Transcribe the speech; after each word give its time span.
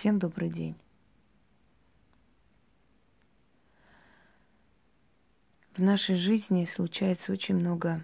Всем 0.00 0.18
добрый 0.18 0.48
день. 0.48 0.74
В 5.74 5.82
нашей 5.82 6.16
жизни 6.16 6.64
случается 6.64 7.32
очень 7.32 7.56
много 7.56 8.02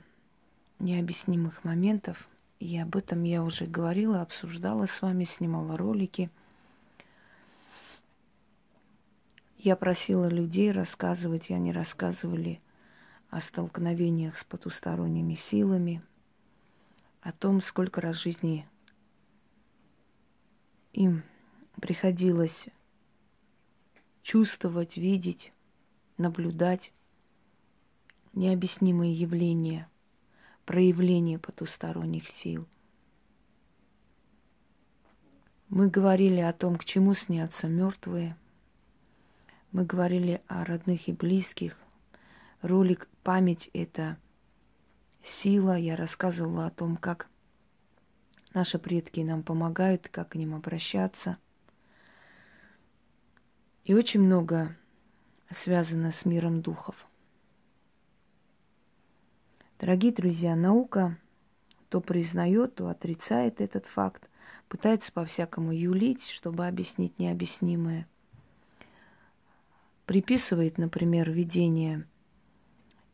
необъяснимых 0.79 1.65
моментов, 1.65 2.29
и 2.61 2.79
об 2.79 2.97
этом 2.97 3.23
я 3.23 3.43
уже 3.43 3.65
говорила, 3.65 4.21
обсуждала 4.21 4.85
с 4.85 5.01
вами, 5.01 5.25
снимала 5.25 5.79
ролики. 5.79 6.29
Я 9.57 9.75
просила 9.75 10.29
людей 10.29 10.73
рассказывать, 10.73 11.49
и 11.49 11.55
они 11.55 11.73
рассказывали 11.73 12.61
о 13.31 13.41
столкновениях 13.41 14.37
с 14.37 14.45
потусторонними 14.45 15.35
силами, 15.35 16.03
о 17.23 17.33
том, 17.33 17.63
сколько 17.63 18.03
раз 18.03 18.17
жизни 18.17 18.69
им 20.93 21.23
приходилось 21.81 22.67
чувствовать, 24.23 24.97
видеть, 24.97 25.53
наблюдать 26.17 26.93
необъяснимые 28.33 29.13
явления, 29.13 29.89
проявления 30.65 31.39
потусторонних 31.39 32.29
сил. 32.29 32.67
Мы 35.69 35.89
говорили 35.89 36.41
о 36.41 36.53
том, 36.53 36.77
к 36.77 36.85
чему 36.85 37.15
снятся 37.15 37.67
мертвые. 37.67 38.37
Мы 39.73 39.85
говорили 39.85 40.41
о 40.47 40.65
родных 40.65 41.09
и 41.09 41.13
близких. 41.13 41.77
Ролик 42.63 43.09
«Память»— 43.23 43.69
это 43.73 44.17
сила. 45.25 45.77
Я 45.77 45.97
рассказывала 45.97 46.67
о 46.67 46.71
том, 46.71 46.97
как 46.97 47.29
наши 48.55 48.79
предки 48.79 49.21
нам 49.21 49.43
помогают, 49.43 50.09
как 50.09 50.31
к 50.31 50.35
ним 50.37 50.55
обращаться. 50.55 51.37
И 53.87 53.95
очень 53.95 54.21
много 54.21 54.77
связано 55.51 56.13
с 56.13 56.27
миром 56.27 56.61
духов– 56.61 57.07
Дорогие 59.79 60.11
друзья, 60.11 60.57
наука 60.57 61.19
то 61.91 62.01
признает, 62.01 62.77
то 62.77 62.89
отрицает 62.89 63.61
этот 63.61 63.85
факт, 63.85 64.27
пытается 64.69 65.13
по-всякому 65.13 65.71
юлить, 65.71 66.27
чтобы 66.31 66.67
объяснить 66.67 67.19
необъяснимое. 67.19 68.09
Приписывает, 70.07 70.79
например, 70.79 71.31
видение 71.31 72.07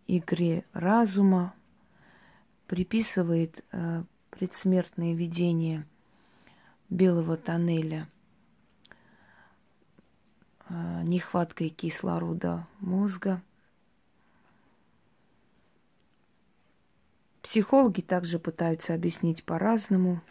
игре 0.07 0.65
разума, 0.73 1.53
приписывает 2.69 3.65
э, 3.73 4.05
предсмертное 4.31 5.15
видение 5.15 5.85
белого 6.89 7.37
тоннеля 7.37 8.09
нехваткой 10.69 11.69
кислорода 11.69 12.67
мозга– 12.81 13.43
Психологи 17.43 18.01
также 18.01 18.39
пытаются 18.39 18.95
объяснить 18.95 19.45
по-разному. 19.45 20.23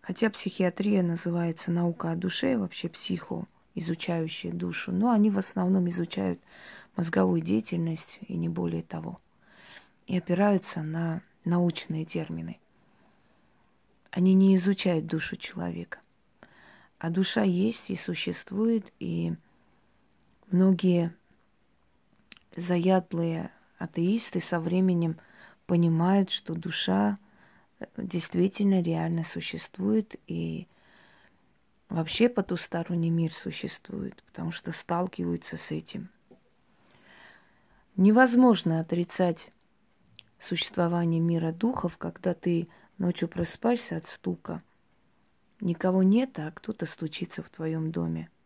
Хотя 0.00 0.30
психиатрия 0.30 1.02
называется 1.02 1.70
наука 1.70 2.10
о 2.10 2.16
душе, 2.16 2.56
вообще 2.56 2.88
психо, 2.88 3.44
изучающая 3.74 4.50
душу, 4.50 4.90
но 4.92 5.12
они 5.12 5.30
в 5.30 5.38
основном 5.38 5.88
изучают 5.90 6.40
мозговую 6.96 7.42
деятельность 7.42 8.18
и 8.26 8.36
не 8.36 8.48
более 8.48 8.82
того. 8.82 9.20
И 10.06 10.16
опираются 10.16 10.82
на 10.82 11.20
научные 11.44 12.06
термины. 12.06 12.58
Они 14.10 14.32
не 14.32 14.56
изучают 14.56 15.06
душу 15.06 15.36
человека. 15.36 16.00
А 16.98 17.10
душа 17.10 17.42
есть 17.42 17.90
и 17.90 17.96
существует, 17.96 18.92
и 18.98 19.34
многие 20.50 21.14
заядлые 22.56 23.50
атеисты 23.78 24.40
со 24.40 24.58
временем– 24.60 25.18
понимают, 25.68 26.30
что 26.30 26.54
душа 26.54 27.18
э, 27.78 27.84
действительно 27.98 28.82
реально 28.82 29.22
существует 29.22 30.16
и 30.26 30.66
вообще 31.90 32.28
потусторонний 32.28 33.10
мир 33.10 33.32
существует, 33.32 34.24
потому 34.24 34.50
что 34.50 34.72
сталкиваются 34.72 35.56
с 35.58 35.70
этим. 35.70 36.08
Невозможно 37.96 38.80
отрицать 38.80 39.52
существование 40.40 41.20
мира 41.20 41.52
духов, 41.52 41.98
когда 41.98 42.32
ты 42.32 42.68
ночью 42.96 43.28
просыпаешься 43.28 43.98
от 43.98 44.08
стука. 44.08 44.62
Никого 45.60 46.02
нет, 46.02 46.38
а 46.38 46.50
кто-то 46.52 46.86
стучится 46.86 47.42
в 47.42 47.50
твоем 47.50 47.90
доме– 47.90 48.30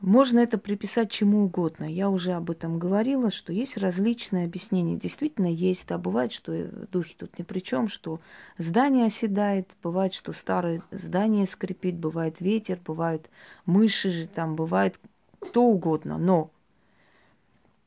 можно 0.00 0.38
это 0.38 0.58
приписать 0.58 1.10
чему 1.10 1.44
угодно. 1.44 1.84
Я 1.84 2.08
уже 2.08 2.32
об 2.32 2.52
этом 2.52 2.78
говорила, 2.78 3.32
что 3.32 3.52
есть 3.52 3.76
различные 3.76 4.44
объяснения. 4.44 4.96
Действительно 4.96 5.52
есть, 5.52 5.90
а 5.90 5.98
бывает, 5.98 6.32
что 6.32 6.52
духи 6.92 7.16
тут 7.18 7.36
ни 7.36 7.42
при 7.42 7.58
чем, 7.58 7.88
что 7.88 8.20
здание 8.58 9.06
оседает, 9.06 9.68
бывает, 9.82 10.14
что 10.14 10.32
старое 10.32 10.82
здание 10.92 11.46
скрипит, 11.46 11.96
бывает 11.96 12.40
ветер, 12.40 12.78
бывают 12.84 13.28
мыши 13.66 14.10
же 14.10 14.28
там, 14.28 14.54
бывает 14.54 15.00
кто 15.40 15.64
угодно. 15.64 16.16
Но 16.16 16.52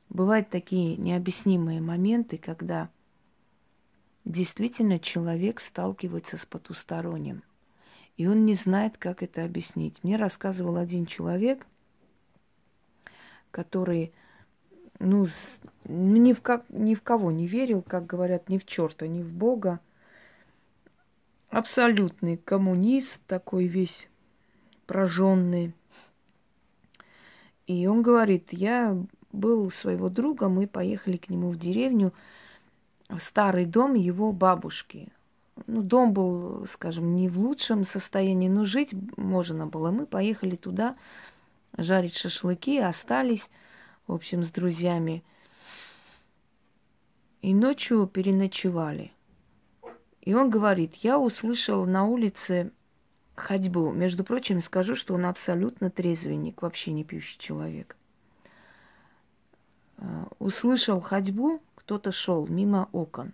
бывают 0.09 0.49
такие 0.49 0.97
необъяснимые 0.97 1.79
моменты, 1.79 2.37
когда 2.37 2.89
действительно 4.25 4.99
человек 4.99 5.61
сталкивается 5.61 6.37
с 6.37 6.45
потусторонним. 6.45 7.41
И 8.17 8.27
он 8.27 8.45
не 8.45 8.53
знает, 8.53 8.97
как 8.97 9.23
это 9.23 9.43
объяснить. 9.43 10.03
Мне 10.03 10.15
рассказывал 10.15 10.77
один 10.77 11.05
человек, 11.05 11.65
который, 13.49 14.13
ну, 14.99 15.27
ни 15.85 16.33
в, 16.33 16.41
как, 16.41 16.65
ни 16.69 16.93
в 16.95 17.01
кого 17.01 17.31
не 17.31 17.47
верил, 17.47 17.81
как 17.81 18.05
говорят, 18.05 18.49
ни 18.49 18.57
в 18.57 18.65
черта, 18.65 19.07
ни 19.07 19.21
в 19.21 19.33
Бога. 19.33 19.79
Абсолютный 21.49 22.37
коммунист, 22.37 23.21
такой 23.27 23.65
весь 23.65 24.07
прожженный. 24.85 25.73
И 27.67 27.87
он 27.87 28.01
говорит, 28.01 28.51
я 28.51 28.97
был 29.31 29.63
у 29.63 29.69
своего 29.69 30.09
друга, 30.09 30.49
мы 30.49 30.67
поехали 30.67 31.17
к 31.17 31.29
нему 31.29 31.49
в 31.49 31.57
деревню, 31.57 32.13
в 33.09 33.19
старый 33.19 33.65
дом 33.65 33.93
его 33.93 34.31
бабушки. 34.31 35.09
Ну, 35.67 35.81
дом 35.81 36.13
был, 36.13 36.65
скажем, 36.67 37.15
не 37.15 37.27
в 37.27 37.37
лучшем 37.37 37.85
состоянии, 37.85 38.49
но 38.49 38.65
жить 38.65 38.93
можно 39.17 39.67
было. 39.67 39.91
Мы 39.91 40.05
поехали 40.05 40.55
туда, 40.55 40.95
жарить 41.77 42.15
шашлыки, 42.15 42.79
остались, 42.79 43.49
в 44.07 44.13
общем, 44.13 44.43
с 44.43 44.51
друзьями. 44.51 45.23
И 47.41 47.53
ночью 47.53 48.07
переночевали. 48.07 49.13
И 50.21 50.33
он 50.33 50.49
говорит, 50.49 50.95
я 50.95 51.17
услышал 51.17 51.85
на 51.85 52.05
улице 52.05 52.71
ходьбу. 53.35 53.91
Между 53.91 54.23
прочим, 54.23 54.61
скажу, 54.61 54.95
что 54.95 55.15
он 55.15 55.25
абсолютно 55.25 55.89
трезвенник, 55.89 56.61
вообще 56.61 56.91
не 56.91 57.03
пьющий 57.03 57.39
человек. 57.39 57.97
Э, 59.97 60.25
услышал 60.39 61.01
ходьбу, 61.01 61.61
кто-то 61.75 62.11
шел 62.11 62.47
мимо 62.47 62.89
окон. 62.91 63.33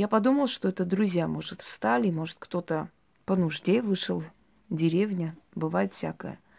Я 0.00 0.08
подумал, 0.08 0.46
что 0.46 0.68
это 0.68 0.84
друзья, 0.84 1.28
может, 1.28 1.60
встали, 1.60 2.10
может, 2.10 2.36
кто-то 2.38 2.88
по 3.26 3.36
нужде 3.36 3.82
вышел, 3.82 4.22
деревня, 4.70 5.36
бывает 5.54 5.92
всякое– 5.94 6.38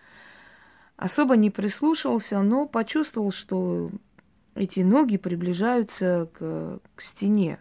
особо 1.02 1.35
не 1.35 1.50
прислушивался, 1.50 2.44
но 2.44 2.68
почувствовал, 2.68 3.31
что 3.31 3.90
эти 4.53 4.81
ноги 4.81 5.18
приближаются 5.18 6.29
к, 6.31 6.79
к 6.96 7.02
стене. 7.02 7.59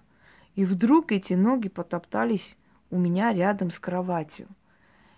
И 0.57 0.67
вдруг 0.67 1.11
эти 1.11 1.33
ноги 1.33 1.71
потоптались 1.71 2.59
у 2.91 2.99
меня 2.99 3.33
рядом 3.33 3.71
с 3.71 3.79
кроватью. 3.79 4.47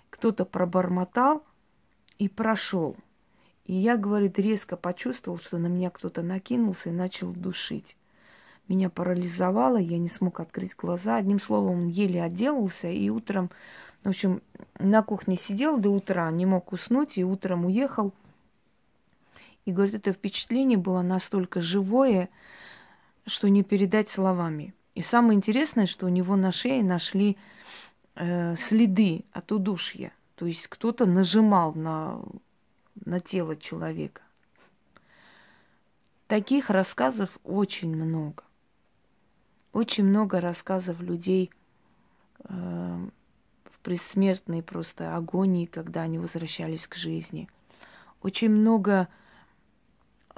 Кто-то 0.08 0.44
пробормотал 0.44 1.44
и 2.18 2.28
прошел. 2.28 2.94
И 3.65 3.74
я, 3.74 3.97
говорит, 3.97 4.38
резко 4.38 4.76
почувствовал, 4.76 5.38
что 5.38 5.58
на 5.58 5.66
меня 5.66 5.91
кто-то 5.91 6.22
накинулся 6.22 6.91
и 6.91 6.92
начал 6.92 7.32
душить. 7.32 7.97
Меня 8.68 8.88
парализовало, 8.91 9.76
я 9.76 9.98
не 9.98 10.09
смог 10.09 10.41
открыть 10.41 10.76
глаза. 10.76 11.16
Одним 11.16 11.41
словом, 11.41 11.88
еле 11.88 12.22
отделался, 12.22 12.88
и 12.88 13.10
утром 13.10 13.50
в 14.04 14.09
общем, 14.09 14.42
на 14.78 15.03
кухне 15.03 15.36
сидел 15.36 15.78
до 15.78 15.91
утра, 15.91 16.30
не 16.30 16.44
мог 16.44 16.72
уснуть, 16.72 17.18
и 17.18 17.24
утром 17.24 17.66
уехал. 17.66 18.12
И 19.64 19.72
говорит, 19.72 19.94
это 19.94 20.12
впечатление 20.12 20.76
было 20.76 21.03
настолько 21.03 21.60
живое, 21.60 22.28
что 23.26 23.48
не 23.48 23.62
передать 23.62 24.10
словами. 24.10 24.74
И 24.97 25.03
самое 25.03 25.36
интересное, 25.36 25.86
что 25.86 26.06
у 26.06 26.08
него 26.08 26.34
на 26.34 26.50
шее 26.50 26.82
нашли 26.82 27.36
э, 28.16 28.56
следы 28.56 29.24
от 29.32 29.53
удушья. 29.53 30.12
То 30.34 30.47
есть 30.47 30.66
кто-то 30.66 31.06
нажимал 31.06 31.72
на, 31.74 32.20
на 33.04 33.20
тело 33.20 33.56
человека. 33.56 34.22
Таких 36.26 36.70
рассказов 36.70 37.38
очень 37.44 37.94
много. 37.94 38.42
Очень 39.72 40.04
много 40.04 40.41
рассказов 40.41 41.01
людей 41.01 41.51
э, 42.45 43.09
предсмертной 43.83 44.63
просто 44.63 45.16
агонии, 45.16 45.66
когда 45.66 46.03
они 46.03 46.19
возвращались 46.19 46.86
к 46.86 46.95
жизни. 46.95 47.48
Очень 48.22 48.51
много 48.51 49.09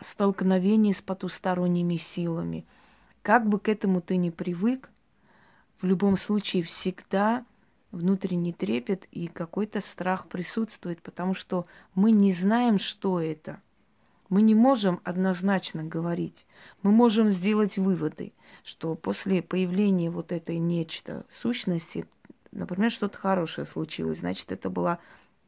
столкновений 0.01 0.95
с 0.95 1.03
потусторонними 1.03 1.97
силами. 1.97 2.65
Как 3.23 3.49
бы 3.49 3.61
к 3.61 3.69
этому 3.69 4.01
ты 4.01 4.17
ни 4.17 4.31
привык, 4.31 4.91
в 5.81 5.87
любом 5.87 6.17
случае 6.17 6.63
всегда 6.63 7.45
внутренний 7.93 8.53
трепет 8.53 9.07
и 9.13 9.29
какой-то 9.29 9.81
страх 9.81 10.27
присутствует, 10.29 11.01
потому 11.03 11.35
что 11.35 11.67
мы 11.95 12.11
не 12.11 12.33
знаем, 12.33 12.79
что 12.79 13.21
это. 13.21 13.61
Мы 14.29 14.43
не 14.43 14.55
можем 14.55 15.00
однозначно 15.05 15.85
говорить. 15.85 16.47
Мы 16.82 16.91
можем 16.93 17.31
сделать 17.31 17.76
выводы, 17.76 18.32
что 18.62 18.94
после 18.94 19.43
появления 19.43 20.11
вот 20.11 20.32
этой 20.32 20.59
нечто 20.59 21.25
сущности, 21.35 22.06
например, 22.53 22.91
что-то 22.91 23.19
хорошее 23.19 23.67
случилось, 23.67 24.21
значит, 24.21 24.50
это 24.50 24.71
была 24.71 24.99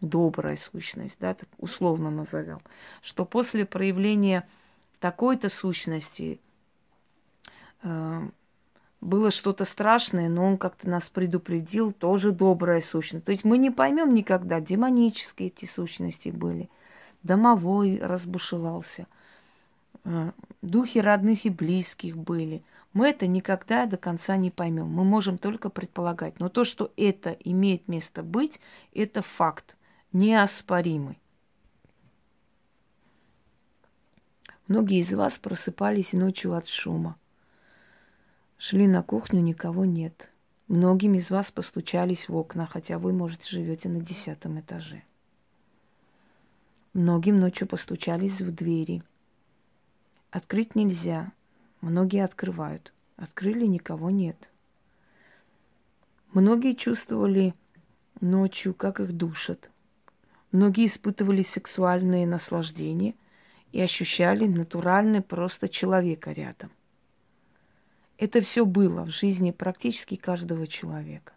добрая 0.00 0.58
сущность, 0.58 1.16
да, 1.20 1.34
так 1.34 1.48
условно 1.58 2.10
назовем, 2.10 2.60
что 3.02 3.24
после 3.24 3.64
проявления 3.64 4.46
такой-то 5.00 5.48
сущности 5.48 6.38
э, 7.82 8.28
было 9.00 9.30
что-то 9.30 9.64
страшное, 9.64 10.28
но 10.28 10.44
он 10.44 10.58
как-то 10.58 10.88
нас 10.88 11.04
предупредил, 11.04 11.92
тоже 11.92 12.32
добрая 12.32 12.82
сущность. 12.82 13.24
То 13.24 13.32
есть 13.32 13.44
мы 13.44 13.58
не 13.58 13.70
поймем 13.70 14.14
никогда, 14.14 14.60
демонические 14.60 15.48
эти 15.48 15.64
сущности 15.66 16.30
были, 16.30 16.68
домовой 17.26 17.98
разбушевался, 17.98 19.06
э, 20.04 20.32
духи 20.62 20.98
родных 20.98 21.44
и 21.44 21.50
близких 21.50 22.16
были. 22.16 22.62
Мы 22.92 23.10
это 23.10 23.26
никогда 23.26 23.84
до 23.84 23.98
конца 23.98 24.36
не 24.36 24.50
поймем. 24.50 24.86
Мы 24.86 25.04
можем 25.04 25.36
только 25.36 25.68
предполагать. 25.68 26.40
Но 26.40 26.48
то, 26.48 26.64
что 26.64 26.92
это 26.96 27.30
имеет 27.30 27.88
место 27.88 28.22
быть, 28.22 28.58
это 28.94 29.20
факт, 29.20 29.76
неоспоримый. 30.12 31.18
Многие 34.68 35.00
из 35.00 35.12
вас 35.12 35.34
просыпались 35.34 36.12
ночью 36.12 36.54
от 36.54 36.68
шума. 36.68 37.16
Шли 38.58 38.86
на 38.86 39.02
кухню, 39.02 39.40
никого 39.40 39.84
нет. 39.84 40.30
Многим 40.66 41.14
из 41.14 41.30
вас 41.30 41.52
постучались 41.52 42.28
в 42.28 42.36
окна, 42.36 42.66
хотя 42.66 42.98
вы, 42.98 43.12
может, 43.12 43.44
живете 43.44 43.88
на 43.88 44.00
десятом 44.00 44.58
этаже. 44.58 45.02
Многим 46.96 47.40
ночью 47.40 47.68
постучались 47.68 48.40
в 48.40 48.50
двери. 48.52 49.02
Открыть 50.30 50.74
нельзя. 50.74 51.30
Многие 51.82 52.24
открывают. 52.24 52.94
Открыли, 53.16 53.66
никого 53.66 54.08
нет. 54.08 54.48
Многие 56.32 56.72
чувствовали 56.72 57.52
ночью, 58.22 58.72
как 58.72 59.00
их 59.00 59.12
душат. 59.12 59.70
Многие 60.52 60.86
испытывали 60.86 61.42
сексуальные 61.42 62.26
наслаждения 62.26 63.14
и 63.72 63.80
ощущали 63.82 64.46
натуральный 64.46 65.20
просто 65.20 65.68
человека 65.68 66.32
рядом. 66.32 66.70
Это 68.16 68.40
все 68.40 68.64
было 68.64 69.04
в 69.04 69.10
жизни 69.10 69.50
практически 69.50 70.16
каждого 70.16 70.66
человека. 70.66 71.34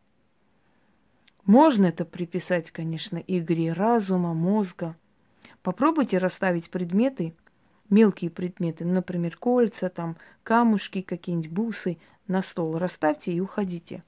Можно 1.43 1.87
это 1.87 2.05
приписать, 2.05 2.71
конечно, 2.71 3.17
игре 3.17 3.73
разума, 3.73 4.33
мозга. 4.33 4.95
Попробуйте 5.61 6.17
расставить 6.17 6.69
предметы, 6.69 7.33
мелкие 7.89 8.29
предметы, 8.29 8.85
например, 8.85 9.37
кольца, 9.37 9.89
там, 9.89 10.17
камушки, 10.43 11.01
какие-нибудь 11.01 11.51
бусы 11.51 11.97
на 12.27 12.41
стол. 12.41 12.77
Расставьте 12.77 13.31
и 13.31 13.39
уходите. 13.39 14.03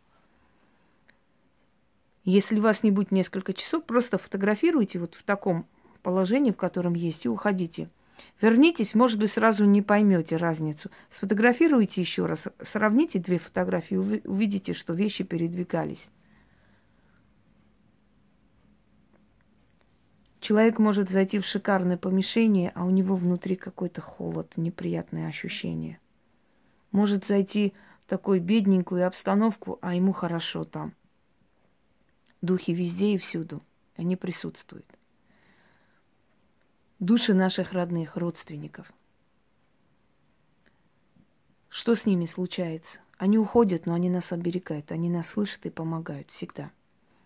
Если 2.24 2.60
вас 2.60 2.84
не 2.84 2.92
будет 2.92 3.12
несколько 3.12 3.54
часов, 3.54 3.84
просто 3.84 4.18
фотографируйте 4.18 5.00
вот 5.00 5.16
в 5.16 5.24
таком 5.24 5.66
положении, 6.04 6.52
в 6.52 6.58
котором 6.58 6.94
есть, 6.94 7.26
и 7.26 7.30
уходите– 7.30 7.90
Вернитесь, 8.42 8.96
может 8.96 9.20
быть, 9.20 9.32
сразу 9.32 9.66
не 9.66 9.82
поймете 9.82 10.36
разницу. 10.36 10.90
Сфотографируйте 11.10 12.02
еще 12.02 12.26
раз, 12.26 12.48
сравните 12.62 13.20
две 13.20 13.38
фотографии, 13.38 13.96
увидите, 13.96 14.74
что 14.74 14.94
вещи 14.94 15.24
передвигались. 15.24 16.10
Человек 20.42 20.78
может 20.78 21.10
зайти 21.10 21.40
в 21.40 21.46
шикарное 21.46 21.96
помещение, 21.96 22.74
а 22.76 22.84
у 22.84 22.90
него 22.90 23.16
внутри 23.16 23.56
какой-то 23.56 24.02
холод, 24.02 24.58
неприятное 24.58 25.30
ощущение. 25.30 26.00
Может 26.92 27.26
зайти 27.26 27.74
в 28.06 28.10
такую 28.10 28.42
бедненькую 28.42 29.08
обстановку, 29.08 29.80
а 29.82 29.96
ему 29.96 30.12
хорошо 30.12 30.66
там. 30.66 30.94
Духи 32.42 32.74
везде 32.74 33.14
и 33.14 33.18
всюду. 33.18 33.62
Они 33.96 34.18
присутствуют 34.18 34.86
души 37.02 37.34
наших 37.34 37.74
родных, 37.74 38.16
родственников. 38.16 38.94
Что 41.68 41.96
с 41.96 42.06
ними 42.06 42.26
случается? 42.26 43.00
Они 43.18 43.40
уходят, 43.40 43.88
но 43.88 43.96
они 43.96 44.10
нас 44.10 44.32
оберегают, 44.32 44.92
они 44.92 45.10
нас 45.10 45.28
слышат 45.28 45.66
и 45.66 45.72
помогают 45.72 46.30
всегда. 46.30 46.70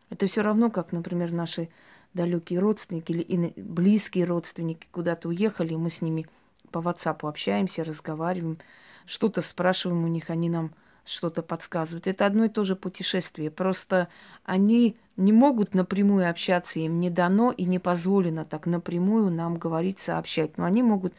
Это 0.10 0.28
все 0.28 0.42
равно, 0.42 0.72
как, 0.72 0.94
например, 0.94 1.32
наши 1.32 1.70
далекие 2.16 2.60
родственники 2.60 3.12
или 3.12 3.54
близкие 3.58 4.26
родственники 4.26 4.88
куда-то 4.92 5.28
уехали, 5.28 5.76
мы 5.76 5.90
с 5.90 6.02
ними 6.02 6.26
по 6.72 6.80
WhatsApp 6.80 7.28
общаемся, 7.28 7.84
разговариваем, 7.84 8.58
что-то 9.06 9.42
спрашиваем 9.42 10.04
у 10.04 10.08
них, 10.08 10.30
они 10.30 10.50
нам 10.50 10.74
что-то 11.06 11.44
подсказывают. 11.44 12.08
Это 12.08 12.26
одно 12.26 12.46
и 12.46 12.50
то 12.50 12.64
же 12.64 12.76
путешествие. 12.76 13.52
Просто 13.52 14.08
они 14.44 14.98
не 15.18 15.32
могут 15.32 15.76
напрямую 15.76 16.28
общаться, 16.28 16.80
им 16.80 17.00
не 17.00 17.12
дано 17.12 17.52
и 17.52 17.66
не 17.66 17.78
позволено 17.78 18.44
так 18.44 18.66
напрямую 18.66 19.30
нам 19.30 19.58
говорить, 19.58 20.00
сообщать. 20.00 20.58
Но 20.58 20.66
они 20.66 20.82
могут 20.82 21.14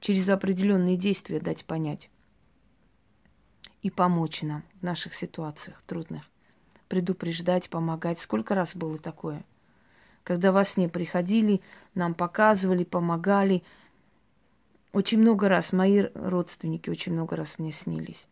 через 0.00 0.28
определенные 0.28 0.96
действия 0.96 1.38
дать 1.38 1.64
понять 1.64 2.10
и 3.82 3.90
помочь 3.90 4.42
нам 4.42 4.64
в 4.80 4.82
наших 4.82 5.14
ситуациях 5.14 5.80
трудных. 5.86 6.24
Предупреждать, 6.88 7.70
помогать. 7.70 8.20
Сколько 8.20 8.54
раз 8.54 8.74
было 8.74 8.98
такое? 8.98 9.44
Когда 10.24 10.50
во 10.50 10.64
сне 10.64 10.88
приходили, 10.88 11.60
нам 11.94 12.14
показывали, 12.14 12.82
помогали. 12.82 13.62
Очень 14.92 15.20
много 15.20 15.48
раз 15.48 15.72
мои 15.72 16.06
родственники 16.14 16.90
очень 16.90 17.12
много 17.12 17.36
раз 17.36 17.58
мне 17.58 17.70
снились 17.70 18.26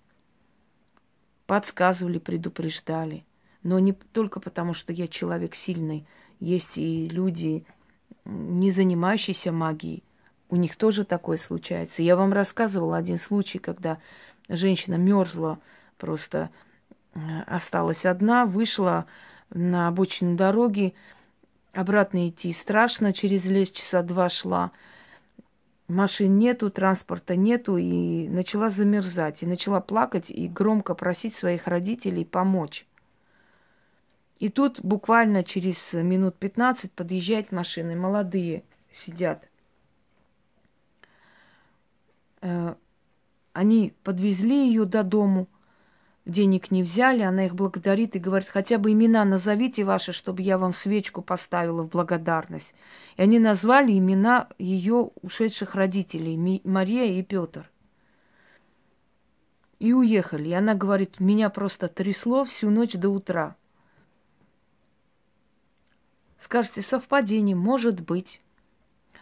подсказывали, 1.52 2.18
предупреждали. 2.18 3.26
Но 3.62 3.78
не 3.78 3.92
только 3.92 4.40
потому, 4.40 4.72
что 4.72 4.90
я 4.90 5.06
человек 5.06 5.54
сильный. 5.54 6.06
Есть 6.40 6.78
и 6.78 7.08
люди, 7.08 7.66
не 8.24 8.70
занимающиеся 8.70 9.52
магией. 9.52 10.02
У 10.48 10.56
них 10.56 10.76
тоже 10.76 11.04
такое 11.04 11.36
случается. 11.36 12.02
Я 12.02 12.16
вам 12.16 12.32
рассказывала 12.32 12.96
один 12.96 13.18
случай, 13.18 13.58
когда 13.58 13.98
женщина 14.48 14.94
мерзла, 14.94 15.58
просто 15.98 16.48
э, 17.14 17.18
осталась 17.46 18.06
одна, 18.06 18.46
вышла 18.46 19.04
на 19.50 19.88
обочину 19.88 20.36
дороги, 20.36 20.94
обратно 21.72 22.28
идти 22.28 22.52
страшно, 22.52 23.12
через 23.12 23.44
лес 23.44 23.70
часа 23.70 24.02
два 24.02 24.28
шла, 24.28 24.72
машин 25.88 26.38
нету, 26.38 26.70
транспорта 26.70 27.36
нету, 27.36 27.76
и 27.76 28.28
начала 28.28 28.70
замерзать, 28.70 29.42
и 29.42 29.46
начала 29.46 29.80
плакать 29.80 30.30
и 30.30 30.48
громко 30.48 30.94
просить 30.94 31.34
своих 31.34 31.66
родителей 31.66 32.24
помочь. 32.24 32.86
И 34.38 34.48
тут 34.48 34.80
буквально 34.82 35.44
через 35.44 35.92
минут 35.92 36.36
15 36.36 36.92
подъезжают 36.92 37.52
машины, 37.52 37.94
молодые 37.94 38.64
сидят. 38.92 39.48
Э, 42.40 42.74
они 43.52 43.94
подвезли 44.02 44.66
ее 44.66 44.84
до 44.84 45.04
дому– 45.04 45.48
денег 46.24 46.70
не 46.70 46.82
взяли, 46.82 47.22
она 47.22 47.46
их 47.46 47.54
благодарит 47.54 48.14
и 48.16 48.20
говорит, 48.20 48.48
хотя 48.48 48.78
бы 48.78 48.92
имена 48.92 49.24
назовите 49.24 49.84
ваши, 49.84 50.12
чтобы 50.12 50.42
я 50.42 50.58
вам 50.58 50.72
свечку 50.72 51.22
поставила 51.22 51.82
в 51.82 51.88
благодарность. 51.88 52.74
И 53.16 53.22
они 53.22 53.38
назвали 53.38 53.96
имена 53.96 54.48
ее 54.58 55.10
ушедших 55.22 55.74
родителей, 55.74 56.60
Мария 56.64 57.18
и 57.18 57.22
Петр. 57.22 57.70
И 59.78 59.92
уехали. 59.92 60.50
И 60.50 60.52
она 60.52 60.74
говорит, 60.74 61.18
меня 61.18 61.50
просто 61.50 61.88
трясло 61.88 62.44
всю 62.44 62.70
ночь 62.70 62.92
до 62.92 63.10
утра. 63.10 63.56
Скажете, 66.38 66.82
совпадение 66.82 67.56
может 67.56 68.00
быть. 68.00 68.40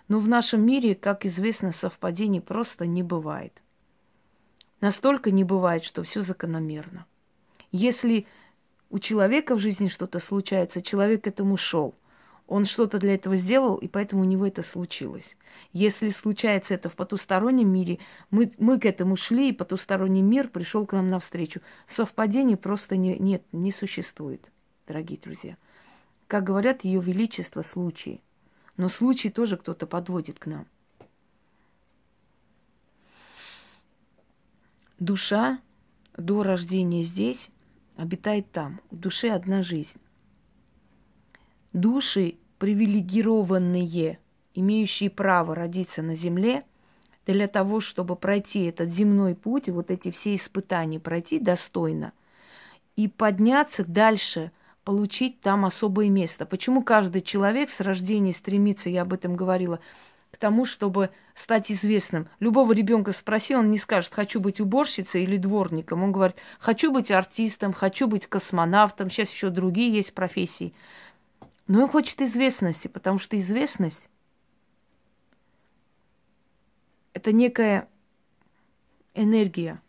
Но 0.08 0.18
в 0.18 0.28
нашем 0.28 0.66
мире, 0.66 0.94
как 0.94 1.24
известно, 1.24 1.72
совпадений 1.72 2.40
просто 2.40 2.84
не 2.84 3.02
бывает. 3.02 3.62
Настолько 4.80 5.30
не 5.30 5.44
бывает, 5.44 5.84
что 5.84 6.02
все 6.02 6.22
закономерно. 6.22 7.06
Если 7.72 8.26
у 8.88 8.98
человека 8.98 9.54
в 9.54 9.58
жизни 9.58 9.88
что-то 9.88 10.18
случается, 10.20 10.82
человек 10.82 11.24
к 11.24 11.26
этому 11.26 11.56
шел. 11.56 11.94
Он 12.48 12.64
что-то 12.64 12.98
для 12.98 13.14
этого 13.14 13.36
сделал, 13.36 13.76
и 13.76 13.86
поэтому 13.86 14.22
у 14.22 14.24
него 14.24 14.44
это 14.44 14.64
случилось. 14.64 15.36
Если 15.72 16.10
случается 16.10 16.74
это 16.74 16.88
в 16.88 16.94
потустороннем 16.96 17.68
мире, 17.68 18.00
мы, 18.32 18.52
мы 18.58 18.80
к 18.80 18.86
этому 18.86 19.16
шли, 19.16 19.50
и 19.50 19.52
потусторонний 19.52 20.22
мир 20.22 20.48
пришел 20.48 20.84
к 20.84 20.92
нам 20.92 21.10
навстречу. 21.10 21.60
Совпадений 21.86 22.56
просто 22.56 22.96
не, 22.96 23.16
нет, 23.18 23.44
не 23.52 23.70
существует, 23.70 24.50
дорогие 24.88 25.20
друзья. 25.20 25.56
как 26.26 26.42
говорят 26.42 26.82
ее 26.82 27.00
величество, 27.00 27.62
случаи. 27.62 28.20
Но 28.76 28.88
случаи 28.88 29.28
тоже 29.28 29.56
кто-то 29.56 29.86
подводит 29.86 30.40
к 30.40 30.46
нам. 30.46 30.66
Душа 35.00 35.60
до 36.14 36.42
рождения 36.42 37.02
здесь 37.02 37.48
обитает 37.96 38.52
там. 38.52 38.82
У 38.90 38.96
души 38.96 39.28
одна 39.28 39.62
жизнь. 39.62 39.98
Души 41.72 42.34
привилегированные, 42.58 44.18
имеющие 44.54 45.08
право 45.08 45.54
родиться 45.54 46.02
на 46.02 46.14
земле, 46.14 46.64
для 47.24 47.48
того, 47.48 47.80
чтобы 47.80 48.14
пройти 48.14 48.64
этот 48.64 48.90
земной 48.90 49.34
путь, 49.34 49.70
вот 49.70 49.90
эти 49.90 50.10
все 50.10 50.34
испытания 50.34 51.00
пройти 51.00 51.38
достойно 51.38 52.12
и 52.96 53.08
подняться 53.08 53.84
дальше, 53.84 54.52
получить 54.84 55.40
там 55.40 55.64
особое 55.64 56.10
место. 56.10 56.44
Почему 56.44 56.82
каждый 56.82 57.22
человек 57.22 57.70
с 57.70 57.80
рождения 57.80 58.34
стремится, 58.34 58.90
я 58.90 59.02
об 59.02 59.14
этом 59.14 59.34
говорила, 59.34 59.80
к 60.30 60.36
тому, 60.36 60.64
чтобы 60.66 61.10
стать 61.40 61.72
известным. 61.72 62.28
Любого 62.38 62.72
ребенка 62.72 63.12
спроси, 63.12 63.54
он 63.56 63.70
не 63.70 63.78
скажет, 63.78 64.12
хочу 64.12 64.40
быть 64.40 64.60
уборщицей 64.60 65.22
или 65.22 65.38
дворником. 65.38 66.02
Он 66.02 66.12
говорит, 66.12 66.36
хочу 66.58 66.92
быть 66.92 67.10
артистом, 67.10 67.72
хочу 67.72 68.06
быть 68.06 68.26
космонавтом. 68.26 69.08
Сейчас 69.08 69.30
еще 69.30 69.48
другие 69.48 69.90
есть 69.90 70.12
профессии. 70.12 70.74
Но 71.66 71.84
он 71.84 71.88
хочет 71.88 72.20
известности, 72.20 72.88
потому 72.88 73.18
что 73.18 73.38
известность 73.38 74.02
это 77.14 77.32
некая 77.32 77.88
энергия. 79.14 79.80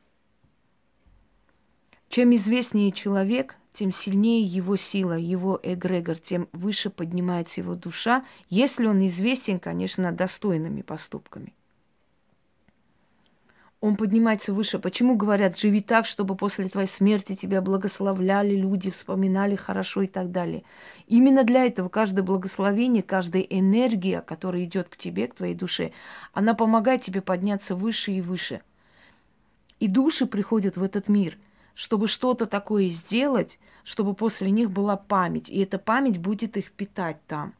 Чем 2.07 2.35
известнее 2.35 2.91
человек, 2.91 3.57
тем 3.73 3.91
сильнее 3.91 4.43
его 4.43 4.75
сила, 4.75 5.13
его 5.13 5.59
эгрегор, 5.63 6.17
тем 6.17 6.49
выше 6.51 6.89
поднимается 6.89 7.61
его 7.61 7.75
душа, 7.75 8.25
если 8.49 8.85
он 8.85 9.05
известен, 9.07 9.59
конечно, 9.59 10.11
достойными 10.11 10.81
поступками. 10.81 11.53
Он 13.79 13.95
поднимается 13.95 14.53
выше. 14.53 14.77
Почему 14.77 15.15
говорят, 15.15 15.57
живи 15.57 15.81
так, 15.81 16.05
чтобы 16.05 16.35
после 16.35 16.69
твоей 16.69 16.87
смерти 16.87 17.35
тебя 17.35 17.61
благословляли 17.61 18.53
люди, 18.53 18.91
вспоминали 18.91 19.55
хорошо 19.55 20.03
и 20.03 20.07
так 20.07 20.31
далее. 20.31 20.63
Именно 21.07 21.43
для 21.43 21.65
этого 21.65 21.89
каждое 21.89 22.21
благословение, 22.21 23.01
каждая 23.01 23.41
энергия, 23.41 24.21
которая 24.21 24.65
идет 24.65 24.89
к 24.89 24.97
тебе, 24.97 25.27
к 25.27 25.33
твоей 25.33 25.55
душе, 25.55 25.93
она 26.31 26.53
помогает 26.53 27.01
тебе 27.01 27.21
подняться 27.21 27.73
выше 27.73 28.11
и 28.11 28.21
выше. 28.21 28.61
И 29.79 29.87
души 29.87 30.27
приходят 30.27 30.77
в 30.77 30.83
этот 30.83 31.07
мир– 31.07 31.39
чтобы 31.75 32.07
что-то 32.07 32.45
такое 32.45 32.89
сделать, 32.89 33.59
чтобы 33.83 34.13
после 34.13 34.51
них 34.51 34.71
была 34.71 34.97
память, 34.97 35.49
и 35.49 35.59
эта 35.59 35.79
память 35.79 36.17
будет 36.17 36.57
их 36.57 36.71
питать 36.71 37.17
там. 37.27 37.53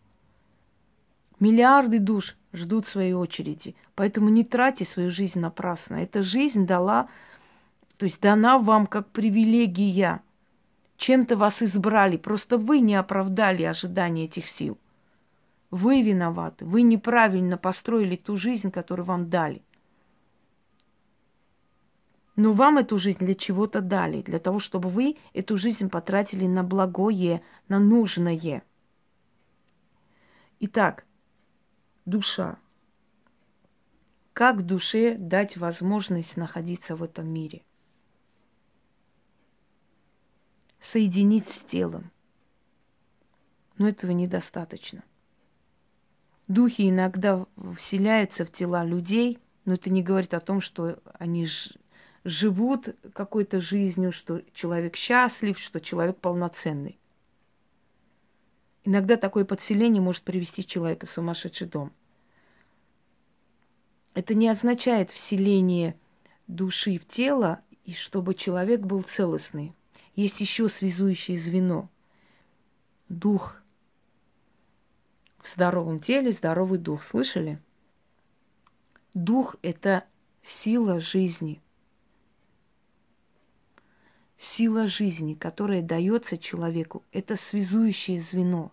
Миллиарды 1.40 2.00
душ 2.00 2.36
ждут 2.54 2.86
своей 2.86 3.14
очереди, 3.14 3.76
поэтому 3.96 4.30
не 4.30 4.44
тратьте 4.44 4.86
свою 4.86 5.10
жизнь 5.10 5.40
напрасно. 5.40 5.96
Эта 5.96 6.22
жизнь 6.22 6.68
дала, 6.68 7.08
то 7.98 8.06
есть 8.06 8.22
дана 8.22 8.60
вам 8.60 8.86
как 8.86 9.10
привилегия. 9.10 10.22
Чем-то 10.98 11.36
вас 11.36 11.64
избрали, 11.64 12.18
просто 12.18 12.60
вы 12.60 12.80
не 12.80 12.94
оправдали 12.94 13.64
ожидания 13.64 14.26
этих 14.26 14.48
сил. 14.48 14.78
Вы 15.72 16.04
виноваты, 16.04 16.66
вы 16.66 16.84
неправильно 16.84 17.58
построили 17.58 18.18
ту 18.18 18.38
жизнь, 18.38 18.70
которую 18.70 19.06
вам 19.06 19.30
дали. 19.30 19.64
Но 22.42 22.54
вам 22.54 22.80
эту 22.80 22.98
жизнь 22.98 23.20
для 23.20 23.36
чего-то 23.36 23.82
дали, 23.82 24.24
для 24.24 24.40
того, 24.40 24.58
чтобы 24.58 24.90
вы 24.90 25.16
эту 25.32 25.58
жизнь 25.58 25.90
потратили 25.90 26.48
на 26.48 26.64
благое, 26.64 27.44
на 27.68 27.78
нужное. 27.78 28.64
Итак, 30.60 31.06
душа. 32.06 32.58
Как 34.34 34.66
душе 34.66 35.18
дать 35.20 35.56
возможность 35.56 36.36
находиться 36.36 36.96
в 36.96 37.04
этом 37.04 37.30
мире? 37.32 37.62
Соединить 40.80 41.48
с 41.48 41.60
телом. 41.60 42.10
Но 43.78 43.88
этого 43.88 44.14
недостаточно. 44.14 45.04
Духи 46.48 46.90
иногда 46.90 47.46
вселяются 47.78 48.46
в 48.46 48.52
тела 48.52 48.84
людей, 48.84 49.38
но 49.66 49.76
это 49.76 49.92
не 49.92 50.02
говорит 50.02 50.34
о 50.34 50.40
том, 50.40 50.60
что 50.60 50.98
они 51.20 51.46
живут 52.24 52.96
какой-то 53.14 53.62
жизнью, 53.62 54.12
что 54.12 54.42
человек 54.54 54.96
счастлив, 54.96 55.58
что 55.60 55.80
человек 55.80 56.18
полноценный. 56.18 57.00
Иногда 58.84 59.16
такое 59.16 59.46
подселение 59.46 60.02
может 60.02 60.24
привести 60.24 60.66
человека 60.66 61.06
в 61.06 61.12
сумасшедший 61.12 61.68
дом. 61.68 61.92
Это 64.14 64.34
не 64.34 64.50
означает 64.50 65.12
вселение 65.12 65.96
души 66.48 66.98
в 66.98 67.08
тело, 67.08 67.62
и 67.86 67.94
чтобы 67.94 68.36
человек 68.36 68.82
был 68.82 69.02
целостный. 69.04 69.74
Есть 70.16 70.42
еще 70.42 70.68
связующее 70.68 71.38
звено. 71.38 71.90
Дух. 73.08 73.56
В 75.40 75.48
здоровом 75.48 76.00
теле 76.00 76.32
здоровый 76.32 76.78
дух. 76.78 77.04
Слышали? 77.04 77.60
Дух– 79.14 79.56
это 79.62 80.06
сила 80.44 81.00
жизни– 81.00 81.62
Сила 84.44 84.88
жизни, 84.88 85.36
которая 85.36 85.84
дается 85.84 86.36
человеку, 86.36 87.04
это 87.12 87.36
связующее 87.36 88.20
звено. 88.20 88.72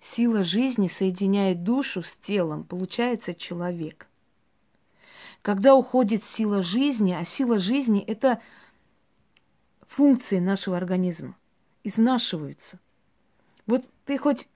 Сила 0.00 0.42
жизни 0.42 0.88
соединяет 0.88 1.62
душу 1.62 2.02
с 2.02 2.16
телом, 2.16 2.64
получается 2.64 3.32
человек. 3.32 4.08
Когда 5.42 5.76
уходит 5.76 6.24
сила 6.24 6.64
жизни, 6.64 7.12
а 7.12 7.24
сила 7.24 7.60
жизни– 7.60 8.00
это 8.08 8.42
функции 9.86 10.40
нашего 10.40 10.76
организма, 10.76 11.36
изнашиваются. 11.84 12.80
Вот 13.66 13.88
ты 14.06 14.18
хоть 14.18 14.48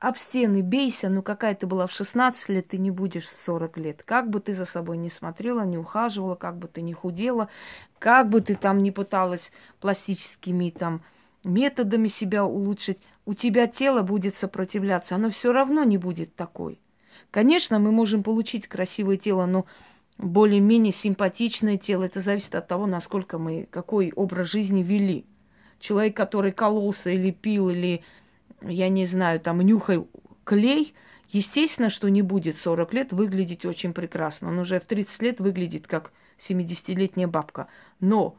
об 0.00 0.16
стены 0.16 0.62
бейся, 0.62 1.10
ну 1.10 1.22
какая 1.22 1.54
ты 1.54 1.66
была 1.66 1.86
в 1.86 1.92
16 1.92 2.48
лет, 2.48 2.68
ты 2.68 2.78
не 2.78 2.90
будешь 2.90 3.26
в 3.26 3.38
40 3.38 3.76
лет. 3.76 4.02
Как 4.02 4.30
бы 4.30 4.40
ты 4.40 4.54
за 4.54 4.64
собой 4.64 4.96
не 4.96 5.10
смотрела, 5.10 5.62
не 5.62 5.76
ухаживала, 5.76 6.34
как 6.34 6.58
бы 6.58 6.68
ты 6.68 6.80
не 6.80 6.94
худела, 6.94 7.48
как 7.98 8.30
бы 8.30 8.40
ты 8.40 8.56
там 8.56 8.78
не 8.78 8.90
пыталась 8.90 9.52
пластическими 9.78 10.70
там 10.70 11.02
методами 11.44 12.08
себя 12.08 12.44
улучшить, 12.46 12.98
у 13.26 13.34
тебя 13.34 13.66
тело 13.66 14.02
будет 14.02 14.34
сопротивляться, 14.36 15.14
оно 15.14 15.28
все 15.28 15.52
равно 15.52 15.84
не 15.84 15.98
будет 15.98 16.34
такой. 16.34 16.80
Конечно, 17.30 17.78
мы 17.78 17.92
можем 17.92 18.22
получить 18.22 18.66
красивое 18.66 19.18
тело, 19.18 19.44
но 19.44 19.66
более-менее 20.16 20.94
симпатичное 20.94 21.76
тело, 21.76 22.04
это 22.04 22.20
зависит 22.20 22.54
от 22.54 22.66
того, 22.66 22.86
насколько 22.86 23.38
мы, 23.38 23.68
какой 23.70 24.12
образ 24.16 24.50
жизни 24.50 24.82
вели. 24.82 25.26
Человек, 25.78 26.16
который 26.16 26.52
кололся 26.52 27.10
или 27.10 27.30
пил, 27.30 27.70
или 27.70 28.02
я 28.62 28.88
не 28.88 29.06
знаю, 29.06 29.40
там 29.40 29.60
нюхал 29.60 30.08
клей, 30.44 30.94
естественно, 31.28 31.90
что 31.90 32.08
не 32.08 32.22
будет 32.22 32.56
40 32.56 32.94
лет 32.94 33.12
выглядеть 33.12 33.64
очень 33.64 33.92
прекрасно. 33.92 34.48
Он 34.48 34.58
уже 34.58 34.80
в 34.80 34.84
30 34.84 35.22
лет 35.22 35.40
выглядит 35.40 35.86
как 35.86 36.12
70-летняя 36.38 37.26
бабка. 37.26 37.68
Но 38.00 38.36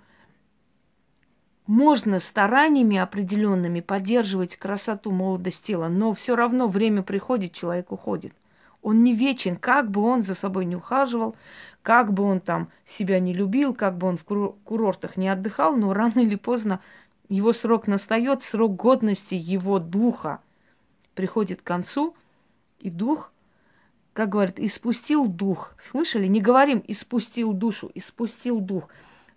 можно 1.67 2.19
стараниями 2.19 2.97
определенными 2.97 3.79
поддерживать 3.79 4.57
красоту, 4.57 5.11
молодость 5.11 5.65
тела, 5.65 5.87
но 5.87 6.13
все 6.13 6.35
равно 6.35 6.67
время 6.67 7.03
приходит, 7.03 7.53
человек 7.53 7.91
уходит. 7.91 8.33
Он 8.81 9.03
не 9.03 9.13
вечен, 9.13 9.55
как 9.55 9.91
бы 9.91 10.01
он 10.01 10.23
за 10.23 10.33
собой 10.33 10.65
не 10.65 10.75
ухаживал, 10.75 11.35
как 11.83 12.13
бы 12.13 12.23
он 12.23 12.39
там 12.39 12.69
себя 12.85 13.19
не 13.19 13.33
любил, 13.33 13.73
как 13.73 13.97
бы 13.97 14.07
он 14.07 14.17
в 14.17 14.25
курортах 14.25 15.17
не 15.17 15.29
отдыхал, 15.29 15.75
но 15.75 15.93
рано 15.93 16.19
или 16.19 16.35
поздно 16.35 16.81
его 17.31 17.53
срок 17.53 17.87
настает, 17.87 18.43
срок 18.43 18.75
годности 18.75 19.35
его 19.35 19.79
духа 19.79 20.41
приходит 21.15 21.61
к 21.61 21.63
концу, 21.63 22.13
и 22.81 22.89
дух, 22.89 23.31
как 24.11 24.27
говорят, 24.27 24.59
испустил 24.59 25.27
дух. 25.27 25.73
Слышали? 25.79 26.27
Не 26.27 26.41
говорим 26.41 26.83
испустил 26.85 27.53
душу, 27.53 27.89
испустил 27.95 28.59
дух. 28.59 28.89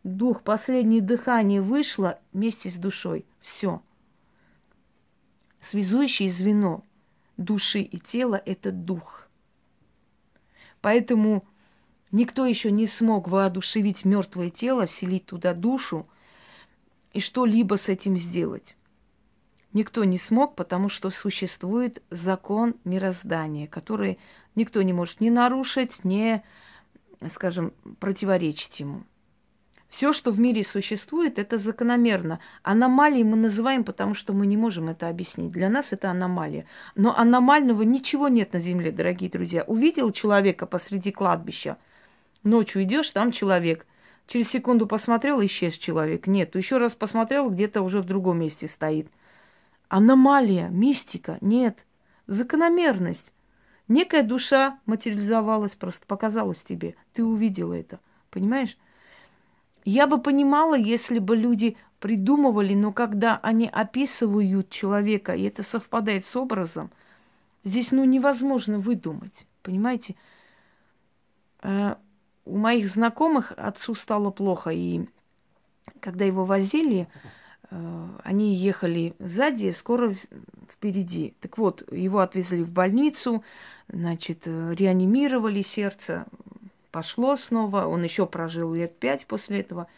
Дух, 0.03 0.43
последнее 0.43 1.03
дыхание 1.03 1.63
вышло 1.63 2.19
вместе 2.33 2.69
с 2.69 2.75
душой. 2.75 3.25
Все. 3.41 3.81
Связующее 5.61 6.31
звено 6.31 6.83
души 7.37 7.81
и 7.81 7.99
тела– 8.01 8.43
это 8.45 8.73
дух. 8.73 9.29
Поэтому 10.81 11.45
никто 12.11 12.45
еще 12.45 12.73
не 12.73 12.89
смог 12.89 13.29
воодушевить 13.29 14.05
мертвое 14.05 14.51
тело, 14.51 14.87
вселить 14.87 15.27
туда 15.27 15.55
душу– 15.55 16.09
и 17.15 17.21
что-либо 17.21 17.77
с 17.77 17.89
этим 17.89 18.17
сделать. 18.17 18.77
Никто 19.73 20.05
не 20.05 20.19
смог, 20.19 20.55
потому 20.55 20.89
что 20.89 21.11
существует 21.11 22.03
закон 22.11 22.75
мироздания, 22.85 23.67
который 23.67 24.19
никто 24.55 24.83
не 24.83 24.93
может 24.93 25.21
ни 25.21 25.31
нарушить, 25.31 26.05
ни, 26.05 26.43
скажем, 27.29 27.73
противоречить 27.99 28.79
ему. 28.81 29.05
Все, 29.89 30.13
что 30.13 30.33
в 30.33 30.41
мире 30.41 30.65
существует, 30.65 31.39
это 31.39 31.57
закономерно. 31.57 32.41
Аномалии 32.65 33.23
мы 33.23 33.37
называем, 33.37 33.85
потому 33.85 34.15
что 34.15 34.33
мы 34.33 34.47
не 34.47 34.57
можем 34.57 34.89
это 34.89 35.09
объяснить. 35.09 35.53
Для 35.53 35.69
нас 35.69 35.93
это 35.93 36.11
аномалия. 36.11 36.67
Но 36.97 37.17
аномального 37.17 37.83
ничего 37.83 38.27
нет 38.27 38.53
на 38.53 38.61
Земле, 38.61 38.91
дорогие 38.91 39.31
друзья. 39.31 39.63
Увидел 39.63 40.11
человека 40.11 40.67
посреди 40.67 41.13
кладбища, 41.13 41.79
ночью 42.43 42.83
идешь, 42.83 43.11
там 43.11 43.31
человек. 43.31 43.87
Через 44.27 44.51
секунду 44.51 44.87
посмотрел, 44.87 45.45
исчез 45.45 45.77
человек. 45.77 46.27
Нет, 46.27 46.57
еще 46.57 46.79
раз 46.79 46.95
посмотрел, 46.95 47.51
где-то 47.51 47.83
уже 47.83 48.01
в 48.01 48.07
другом 48.07 48.41
месте 48.41 48.69
стоит. 48.69 49.09
Аномалия, 49.89 50.69
мистика, 50.69 51.39
нет. 51.41 51.85
Закономерность. 52.27 53.33
Некая 53.87 54.23
душа 54.23 54.79
материализовалась, 54.87 55.73
просто 55.73 56.07
показалась 56.07 56.63
тебе. 56.63 56.95
Ты 57.13 57.23
увидела 57.23 57.75
это. 57.75 58.01
Понимаешь? 58.31 58.79
Я 59.85 60.07
бы 60.07 60.21
понимала, 60.21 60.75
если 60.75 61.19
бы 61.19 61.37
люди 61.37 61.77
придумывали, 62.01 62.75
но 62.75 62.93
когда 62.93 63.39
они 63.43 63.69
описывают 63.69 64.71
человека, 64.71 65.35
и 65.35 65.43
это 65.43 65.63
совпадает 65.63 66.25
с 66.25 66.35
образом, 66.35 66.91
здесь 67.63 67.93
ну 67.93 68.05
невозможно 68.05 68.79
выдумать, 68.79 69.47
понимаете? 69.63 70.15
У 72.45 72.57
моих 72.57 72.89
знакомых 72.89 73.53
отцу 73.57 73.95
стало 73.95 74.31
плохо, 74.31 74.71
и 74.71 75.07
когда 76.01 76.25
его 76.25 76.45
возили, 76.45 77.09
э, 77.71 78.09
они 78.23 78.55
ехали 78.55 79.15
сзади, 79.19 79.71
скоро 79.71 80.15
впереди. 80.71 81.35
Так 81.41 81.57
вот, 81.57 81.91
его 81.91 82.21
отвезли 82.21 82.63
в 82.63 82.71
больницу, 82.71 83.43
значит, 83.89 84.43
э, 84.47 84.75
реанимировали 84.75 85.63
сердце, 85.63 86.27
пошло 86.91 87.37
снова, 87.37 87.87
он 87.87 88.05
еще 88.05 88.27
прожил 88.27 88.75
лет 88.75 88.99
пять 88.99 89.27
после 89.27 89.61
этого. 89.61 89.89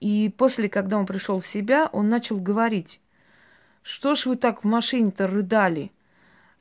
И 0.00 0.32
после, 0.36 0.68
когда 0.68 0.96
он 0.96 1.06
пришел 1.06 1.40
в 1.40 1.46
себя, 1.46 1.90
он 1.92 2.08
начал 2.08 2.38
говорить, 2.38 3.00
что 3.82 4.14
ж 4.14 4.26
вы 4.26 4.36
так 4.36 4.64
в 4.64 4.66
машине-то 4.66 5.26
рыдали? 5.26 5.90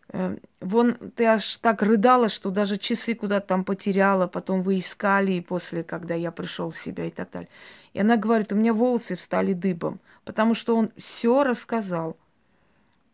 Э, 0.09 0.37
вон, 0.59 0.95
ты 1.15 1.25
аж 1.25 1.57
так 1.57 1.81
рыдала, 1.81 2.29
что 2.29 2.49
даже 2.49 2.77
часы 2.77 3.15
куда-то 3.15 3.47
там 3.47 3.63
потеряла, 3.63 4.27
потом 4.27 4.61
вы 4.61 4.79
искали, 4.79 5.33
и 5.33 5.41
после, 5.41 5.83
когда 5.83 6.15
я 6.15 6.31
пришел 6.31 6.69
в 6.69 6.77
себя 6.77 7.05
и 7.05 7.11
так 7.11 7.29
далее. 7.31 7.49
И 7.93 7.99
она 7.99 8.17
говорит, 8.17 8.51
у 8.51 8.55
меня 8.55 8.73
волосы 8.73 9.15
встали 9.15 9.53
дыбом, 9.53 9.99
потому 10.25 10.55
что 10.55 10.75
он 10.75 10.91
все 10.97 11.43
рассказал. 11.43 12.17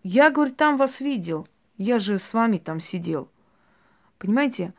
Я, 0.03 0.29
говорит, 0.29 0.57
там 0.57 0.77
вас 0.77 0.99
видел, 0.99 1.47
я 1.77 1.99
же 1.99 2.19
с 2.19 2.33
вами 2.33 2.57
там 2.57 2.79
сидел. 2.79 3.27
Понимаете? 4.17 4.73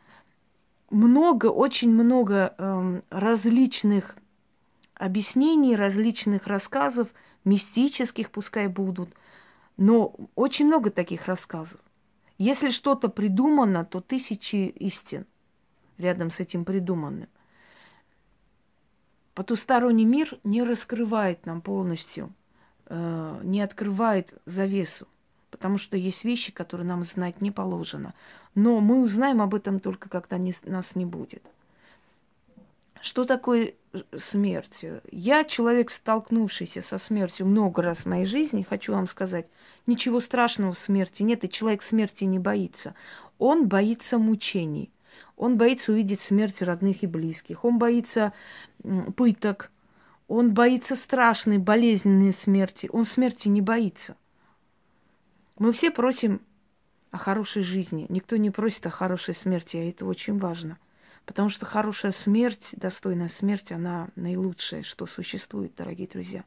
много, 0.89 1.47
очень 1.47 1.91
много 1.91 2.53
э, 2.57 3.01
различных 3.09 4.17
объяснений, 4.93 5.75
различных 5.75 6.47
рассказов, 6.47 7.09
мистических 7.43 8.31
пускай 8.31 8.67
будут, 8.67 9.09
но 9.75 10.15
очень 10.35 10.65
много 10.65 10.89
таких 10.89 11.25
рассказов. 11.25 11.79
Если 12.37 12.69
что-то 12.69 13.09
придумано, 13.09 13.85
то 13.85 13.99
тысячи 13.99 14.67
истин 14.67 15.25
рядом 15.97 16.31
с 16.31 16.39
этим 16.39 16.65
придуманным. 16.65 17.29
Потусторонний 19.33 20.05
мир 20.05 20.39
не 20.43 20.63
раскрывает 20.63 21.45
нам 21.45 21.61
полностью, 21.61 22.33
э, 22.85 23.39
не 23.43 23.61
открывает 23.61 24.33
завесу 24.45 25.07
потому 25.57 25.77
что 25.77 25.97
есть 25.97 26.23
вещи, 26.23 26.51
которые 26.51 26.87
нам 26.87 27.03
знать 27.03 27.41
не 27.41 27.51
положено. 27.51 28.13
Но 28.55 28.79
мы 28.79 29.01
узнаем 29.01 29.41
об 29.41 29.55
этом 29.55 29.79
только, 29.79 30.09
когда 30.09 30.37
не, 30.37 30.53
нас 30.63 30.95
не 30.95 31.05
будет. 31.05 31.43
Что 33.01 33.25
такое 33.25 33.73
э, 33.93 33.99
смерть? 34.19 34.85
Я 35.11 35.43
человек, 35.43 35.91
столкнувшийся 35.91 36.81
со 36.81 36.97
смертью 36.97 37.47
много 37.47 37.81
раз 37.81 37.99
в 37.99 38.05
моей 38.05 38.25
жизни, 38.25 38.65
хочу 38.67 38.93
вам 38.93 39.07
сказать, 39.07 39.47
ничего 39.85 40.19
страшного 40.19 40.73
в 40.73 40.79
смерти 40.79 41.23
нет, 41.23 41.43
и 41.43 41.49
человек 41.49 41.81
смерти 41.81 42.23
не 42.23 42.39
боится. 42.39 42.95
Он 43.37 43.67
боится 43.67 44.17
мучений. 44.17 44.91
Он 45.35 45.57
боится 45.57 45.91
увидеть 45.91 46.21
смерть 46.21 46.61
родных 46.61 47.03
и 47.03 47.07
близких. 47.07 47.63
Он 47.63 47.77
боится 47.77 48.33
пыток. 49.15 49.71
Он 50.27 50.53
боится 50.53 50.95
страшной, 50.95 51.57
болезненной 51.57 52.33
смерти. 52.33 52.89
Он 52.91 53.05
смерти 53.05 53.47
не 53.47 53.61
боится. 53.61 54.17
Мы 55.57 55.71
все 55.71 55.91
просим 55.91 56.41
о 57.11 57.17
хорошей 57.17 57.63
жизни. 57.63 58.05
Никто 58.09 58.35
не 58.37 58.49
просит 58.49 58.85
о 58.87 58.89
хорошей 58.89 59.33
смерти, 59.33 59.77
а 59.77 59.89
это 59.89 60.05
очень 60.05 60.37
важно. 60.37 60.77
Потому 61.27 61.49
что 61.49 61.67
хорошая 61.67 62.11
смерть, 62.11 62.69
достойная 62.71 63.27
смерть, 63.27 63.71
она 63.71 64.07
наилучшая, 64.15 64.81
что 64.81 65.05
существует, 65.05 65.73
дорогие 65.77 66.07
друзья. 66.07 66.43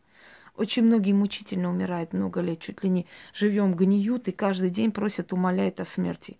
Очень 0.57 0.83
многие 0.83 1.13
мучительно 1.13 1.71
умирают 1.71 2.13
много 2.13 2.41
лет, 2.41 2.59
чуть 2.59 2.83
ли 2.83 2.91
не 2.91 3.07
живем, 3.33 3.75
гниют, 3.75 4.27
и 4.27 4.33
каждый 4.33 4.71
день 4.71 4.91
просят, 4.91 5.33
умоляют 5.33 5.79
о 5.79 5.85
смерти. 5.85 6.37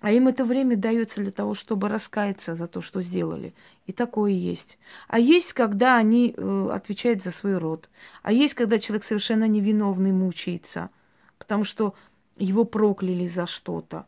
А 0.00 0.12
им 0.12 0.28
это 0.28 0.44
время 0.44 0.76
дается 0.76 1.20
для 1.20 1.32
того, 1.32 1.54
чтобы 1.54 1.88
раскаяться 1.88 2.54
за 2.54 2.68
то, 2.68 2.80
что 2.80 3.02
сделали. 3.02 3.54
И 3.86 3.92
такое 3.92 4.30
есть. 4.30 4.78
А 5.08 5.18
есть, 5.18 5.52
когда 5.52 5.96
они 5.96 6.34
э, 6.36 6.68
отвечают 6.72 7.24
за 7.24 7.32
свой 7.32 7.58
род. 7.58 7.90
А 8.22 8.32
есть, 8.32 8.54
когда 8.54 8.78
человек 8.78 9.04
совершенно 9.04 9.48
невиновный 9.48 10.12
мучается– 10.12 10.90
потому 11.42 11.64
что 11.64 11.94
его 12.36 12.64
прокляли 12.64 13.26
за 13.26 13.48
что-то. 13.48 14.06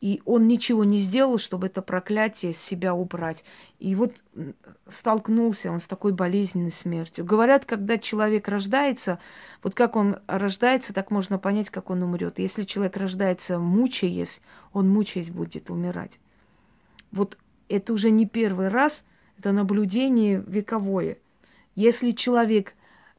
И 0.00 0.22
он 0.24 0.48
ничего 0.48 0.84
не 0.84 1.00
сделал, 1.00 1.38
чтобы 1.38 1.66
это 1.66 1.82
проклятие 1.82 2.54
с 2.54 2.58
себя 2.58 2.94
убрать. 2.94 3.44
И 3.78 3.94
вот 3.94 4.24
столкнулся 4.88 5.70
он 5.70 5.80
с 5.80 5.84
такой 5.84 6.12
болезненной 6.12 6.72
смертью. 6.72 7.24
Говорят, 7.24 7.66
когда 7.66 7.98
человек 7.98 8.48
рождается, 8.48 9.18
вот 9.62 9.74
как 9.74 9.96
он 9.96 10.16
рождается, 10.26 10.94
так 10.94 11.10
можно 11.10 11.38
понять, 11.38 11.68
как 11.68 11.90
он 11.90 12.02
умрет. 12.02 12.38
Если 12.38 12.64
человек 12.64 12.96
рождается 12.96 13.58
мучаясь, 13.58 14.40
он 14.72 14.88
мучаясь 14.88 15.28
будет 15.28 15.68
умирать. 15.68 16.18
Вот 17.12 17.36
это 17.68 17.92
уже 17.92 18.10
не 18.10 18.26
первый 18.26 18.68
раз, 18.68 19.04
это 19.38 19.52
наблюдение 19.52 20.42
вековое. 20.46 21.18
Если 21.74 22.12
человек 22.12 22.74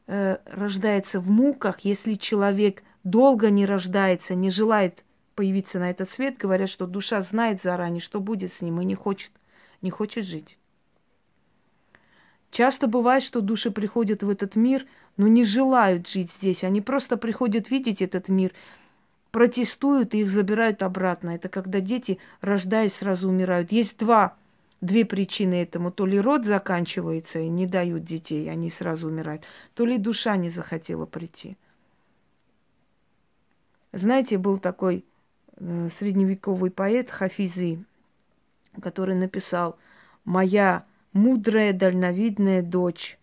э, 0.07 0.37
рождается 0.45 1.19
в 1.19 1.29
муках, 1.29 1.81
если 1.81 2.15
человек 2.15 2.83
долго 3.03 3.51
не 3.51 3.65
рождается, 3.67 4.33
не 4.33 4.49
желает 4.49 5.03
появиться 5.41 5.79
на 5.79 5.89
этот 5.89 6.07
свет, 6.07 6.37
говорят, 6.37 6.69
что 6.69 6.85
душа 6.85 7.19
знает 7.23 7.63
заранее, 7.63 7.99
что 7.99 8.19
будет 8.19 8.53
с 8.53 8.61
ним, 8.61 8.79
и 8.79 8.85
не 8.85 8.93
хочет, 8.93 9.31
не 9.81 9.89
хочет 9.89 10.23
жить. 10.23 10.59
Часто 12.51 12.85
бывает, 12.85 13.23
что 13.23 13.41
души 13.41 13.71
приходят 13.71 14.21
в 14.21 14.29
этот 14.29 14.55
мир, 14.55 14.85
но 15.17 15.27
не 15.27 15.43
желают 15.43 16.07
жить 16.07 16.31
здесь. 16.31 16.63
Они 16.63 16.79
просто 16.79 17.17
приходят 17.17 17.71
видеть 17.71 18.03
этот 18.03 18.29
мир, 18.29 18.53
протестуют 19.31 20.13
и 20.13 20.19
их 20.19 20.29
забирают 20.29 20.83
обратно. 20.83 21.31
Это 21.31 21.49
когда 21.49 21.79
дети, 21.79 22.19
рождаясь, 22.41 22.93
сразу 22.93 23.27
умирают. 23.27 23.71
Есть 23.71 23.97
два, 23.97 24.35
две 24.79 25.05
причины 25.05 25.55
этому. 25.55 25.89
То 25.89 26.05
ли 26.05 26.21
род 26.21 26.45
заканчивается 26.45 27.39
и 27.39 27.49
не 27.49 27.65
дают 27.65 28.03
детей, 28.03 28.47
они 28.47 28.69
сразу 28.69 29.07
умирают, 29.07 29.43
то 29.73 29.85
ли 29.85 29.97
душа 29.97 30.35
не 30.35 30.49
захотела 30.49 31.07
прийти. 31.07 31.57
Знаете, 33.91 34.37
был 34.37 34.59
такой 34.59 35.03
средневековый 35.97 36.71
поэт 36.71 37.11
Хафизы, 37.11 37.83
который 38.81 39.15
написал 39.15 39.77
«Моя 40.25 40.85
мудрая, 41.13 41.73
дальновидная 41.73 42.61
дочь, 42.61 43.19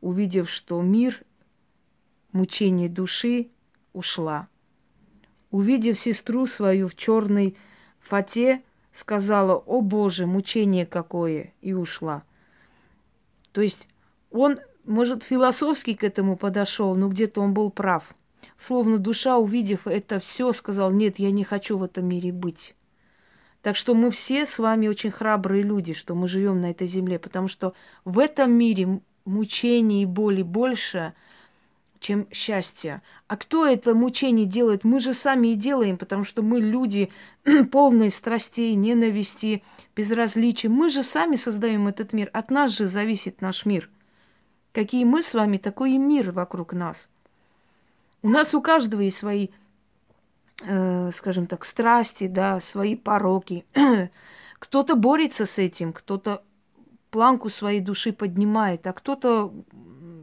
увидев, 0.00 0.50
что 0.50 0.82
мир, 0.82 1.22
мучение 2.32 2.88
души, 2.88 3.48
ушла. 3.92 4.48
Увидев 5.50 5.98
сестру 5.98 6.46
свою 6.46 6.88
в 6.88 6.94
черной 6.94 7.56
фате, 8.00 8.62
сказала, 8.92 9.56
о 9.56 9.80
Боже, 9.80 10.26
мучение 10.26 10.84
какое, 10.84 11.54
и 11.62 11.72
ушла. 11.72 12.22
То 13.52 13.62
есть 13.62 13.88
он, 14.30 14.58
может, 14.84 15.22
философски 15.22 15.94
к 15.94 16.04
этому 16.04 16.36
подошел, 16.36 16.94
но 16.96 17.08
где-то 17.08 17.40
он 17.40 17.54
был 17.54 17.70
прав– 17.70 18.14
Словно 18.56 18.98
душа, 18.98 19.38
увидев 19.38 19.86
это 19.86 20.18
все, 20.18 20.52
сказал, 20.52 20.90
нет, 20.90 21.18
я 21.18 21.30
не 21.30 21.44
хочу 21.44 21.78
в 21.78 21.84
этом 21.84 22.08
мире 22.08 22.32
быть. 22.32 22.74
Так 23.62 23.76
что 23.76 23.94
мы 23.94 24.10
все 24.10 24.46
с 24.46 24.58
вами 24.58 24.88
очень 24.88 25.10
храбрые 25.10 25.62
люди, 25.62 25.92
что 25.92 26.14
мы 26.14 26.28
живем 26.28 26.60
на 26.60 26.70
этой 26.70 26.86
земле, 26.86 27.18
потому 27.18 27.48
что 27.48 27.74
в 28.04 28.18
этом 28.18 28.52
мире 28.52 29.00
мучений 29.24 30.02
и 30.02 30.06
боли 30.06 30.42
больше, 30.42 31.14
чем 32.00 32.28
счастья. 32.32 33.02
А 33.26 33.36
кто 33.36 33.66
это 33.66 33.94
мучение 33.94 34.46
делает? 34.46 34.84
Мы 34.84 35.00
же 35.00 35.14
сами 35.14 35.48
и 35.48 35.54
делаем, 35.54 35.98
потому 35.98 36.24
что 36.24 36.42
мы 36.42 36.60
люди 36.60 37.10
полные 37.72 38.10
страстей, 38.10 38.74
ненависти, 38.74 39.64
безразличия. 39.96 40.68
Мы 40.68 40.90
же 40.90 41.02
сами 41.02 41.34
создаем 41.34 41.88
этот 41.88 42.12
мир. 42.12 42.30
От 42.32 42.50
нас 42.50 42.70
же 42.70 42.86
зависит 42.86 43.40
наш 43.40 43.66
мир. 43.66 43.90
Какие 44.72 45.04
мы 45.04 45.22
с 45.22 45.34
вами, 45.34 45.56
такой 45.56 45.92
и 45.92 45.98
мир 45.98 46.30
вокруг 46.30 46.72
нас– 46.72 47.08
у 48.22 48.28
нас 48.28 48.54
у 48.54 48.60
каждого 48.60 49.00
есть 49.00 49.18
свои, 49.18 49.48
э, 50.62 51.10
скажем 51.14 51.46
так, 51.46 51.64
страсти, 51.64 52.26
да, 52.26 52.60
свои 52.60 52.96
пороки. 52.96 53.64
кто-то 54.58 54.96
борется 54.96 55.46
с 55.46 55.58
этим, 55.58 55.92
кто-то 55.92 56.42
планку 57.10 57.48
своей 57.48 57.80
души 57.80 58.12
поднимает, 58.12 58.86
а 58.86 58.92
кто-то 58.92 59.52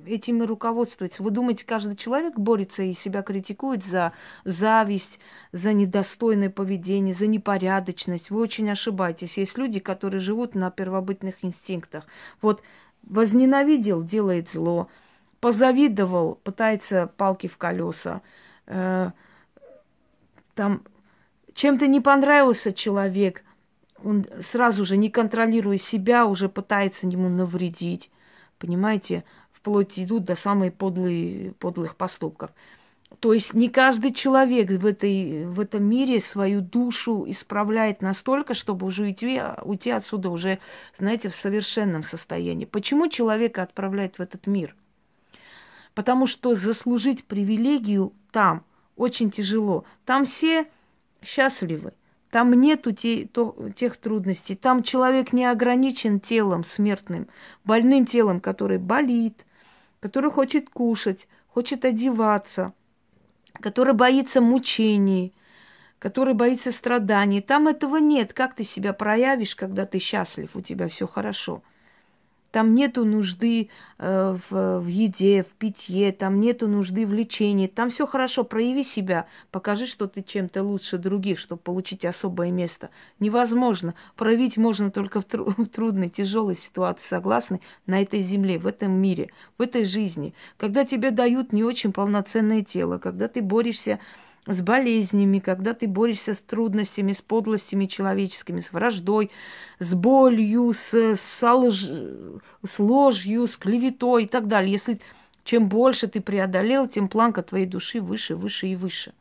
этим 0.05 0.43
и 0.43 0.45
руководствуется. 0.45 1.23
Вы 1.23 1.31
думаете, 1.31 1.65
каждый 1.65 1.95
человек 1.95 2.37
борется 2.37 2.83
и 2.83 2.93
себя 2.93 3.23
критикует 3.23 3.83
за 3.83 4.13
зависть, 4.43 5.19
за 5.51 5.73
недостойное 5.73 6.49
поведение, 6.49 7.13
за 7.13 7.27
непорядочность? 7.27 8.29
Вы 8.29 8.41
очень 8.41 8.69
ошибаетесь. 8.69 9.37
Есть 9.37 9.57
люди, 9.57 9.79
которые 9.79 10.21
живут 10.21 10.53
на 10.53 10.69
первобытных 10.69 11.43
инстинктах. 11.43 12.05
Вот 12.41 12.61
возненавидел, 13.03 14.03
делает 14.03 14.49
зло, 14.49 14.89
позавидовал, 15.45 16.39
пытается 16.43 17.05
палки 17.17 17.45
в 17.45 17.59
колеса, 17.59 18.23
э, 18.65 19.11
там 20.55 20.81
чем-то 21.53 21.85
не 21.85 22.01
понравился 22.01 22.73
человек, 22.73 23.43
он 24.03 24.25
сразу 24.41 24.85
же, 24.85 24.97
не 24.97 25.11
контролируя 25.11 25.77
себя, 25.77 26.25
уже 26.25 26.49
пытается 26.49 27.05
ему 27.05 27.29
навредить. 27.29 28.09
Понимаете, 28.57 29.23
вплоть 29.51 29.99
идут 29.99 30.25
до 30.25 30.35
самых 30.35 30.73
подлые, 30.73 31.51
подлых 31.59 31.95
поступков. 31.95 32.49
То 33.19 33.31
есть 33.31 33.53
не 33.53 33.69
каждый 33.69 34.15
человек 34.15 34.71
в, 34.71 34.83
этой, 34.87 35.45
в 35.45 35.59
этом 35.59 35.83
мире 35.83 36.21
свою 36.21 36.61
душу 36.61 37.23
исправляет 37.27 38.01
настолько, 38.01 38.55
чтобы 38.55 38.87
уже 38.87 39.03
уйти, 39.03 39.43
уйти 39.61 39.91
отсюда 39.91 40.31
уже, 40.31 40.57
знаете, 40.97 41.29
в 41.29 41.35
совершенном 41.35 42.01
состоянии. 42.01 42.65
Почему 42.65 43.09
человека 43.09 43.61
отправляют 43.61 44.17
в 44.17 44.21
этот 44.23 44.47
мир? 44.47 44.75
Потому 45.95 46.27
что 46.27 46.55
заслужить 46.55 47.23
привилегию 47.23 48.13
там 48.31 48.63
очень 48.97 49.31
тяжело. 49.31 49.85
Там 50.05 50.25
все 50.25 50.67
счастливы. 51.23 51.93
Там 52.29 52.53
нету 52.53 52.91
те, 52.91 53.25
то, 53.25 53.55
тех 53.77 53.95
трудностей. 53.95 54.55
Там 54.55 54.83
человек 54.83 55.31
не 55.31 55.45
ограничен 55.45 56.19
телом 56.19 56.65
смертным, 56.65 57.29
больным 57.63 58.05
телом, 58.05 58.41
который 58.41 58.77
болит, 58.77 59.45
который 60.01 60.31
хочет 60.31 60.69
кушать, 60.69 61.29
хочет 61.47 61.85
одеваться, 61.85 62.73
который 63.61 63.93
боится 63.93 64.41
мучений, 64.41 65.33
который 65.97 66.33
боится 66.33 66.73
страданий. 66.73 67.39
Там 67.39 67.69
этого 67.69 67.97
нет. 67.97 68.33
Как 68.33 68.53
ты 68.53 68.65
себя 68.65 68.91
проявишь, 68.91 69.55
когда 69.55 69.85
ты 69.85 69.99
счастлив, 69.99 70.53
у 70.55 70.61
тебя 70.61 70.89
все 70.89 71.07
хорошо– 71.07 71.63
там 72.55 72.73
нету 72.73 73.03
нужды 73.03 73.69
э, 73.97 74.37
в, 74.49 74.79
в 74.79 74.87
еде, 74.87 75.43
в 75.43 75.47
питье, 75.57 76.13
там 76.13 76.39
нету 76.39 76.69
нужды 76.69 77.05
в 77.05 77.11
лечении. 77.11 77.67
Там 77.67 77.89
все 77.89 78.07
хорошо, 78.07 78.45
прояви 78.45 78.85
себя, 78.85 79.27
покажи, 79.51 79.85
что 79.85 80.07
ты 80.07 80.23
чем-то 80.23 80.63
лучше 80.63 80.97
других, 80.97 81.37
чтобы 81.37 81.61
получить 81.61 82.05
особое 82.05 82.51
место. 82.51 82.91
Невозможно. 83.19 83.93
Проявить 84.15 84.55
можно 84.55 84.89
только 84.89 85.19
в, 85.19 85.25
тру- 85.25 85.53
в 85.57 85.65
трудной, 85.65 86.07
тяжелой 86.07 86.55
ситуации, 86.55 87.05
согласны, 87.05 87.59
на 87.87 88.01
этой 88.01 88.21
земле, 88.21 88.57
в 88.57 88.67
этом 88.67 88.93
мире, 88.93 89.31
в 89.57 89.61
этой 89.61 89.83
жизни. 89.83 90.33
Когда 90.55 90.85
тебе 90.85 91.11
дают 91.11 91.51
не 91.51 91.65
очень 91.65 91.91
полноценное 91.91 92.63
тело, 92.63 92.99
когда 92.99 93.27
ты 93.27 93.41
борешься 93.41 93.99
с 94.47 94.61
болезнями, 94.61 95.39
когда 95.39 95.73
ты 95.73 95.87
борешься 95.87 96.33
с 96.33 96.37
трудностями, 96.37 97.13
с 97.13 97.21
подлостями 97.21 97.85
человеческими, 97.85 98.59
с 98.59 98.71
враждой, 98.71 99.31
с 99.79 99.93
болью, 99.93 100.73
с, 100.73 100.93
с, 100.93 101.53
лж, 101.53 101.87
с 102.65 102.79
ложью, 102.79 103.47
с 103.47 103.57
клеветой 103.57 104.23
и 104.23 104.27
так 104.27 104.47
далее. 104.47 104.71
Если 104.71 105.01
чем 105.43 105.69
больше 105.69 106.07
ты 106.07 106.21
преодолел, 106.21 106.87
тем 106.87 107.07
планка 107.07 107.43
твоей 107.43 107.65
души 107.65 108.01
выше, 108.01 108.35
выше 108.35 108.67
и 108.67 108.75
выше. 108.75 109.13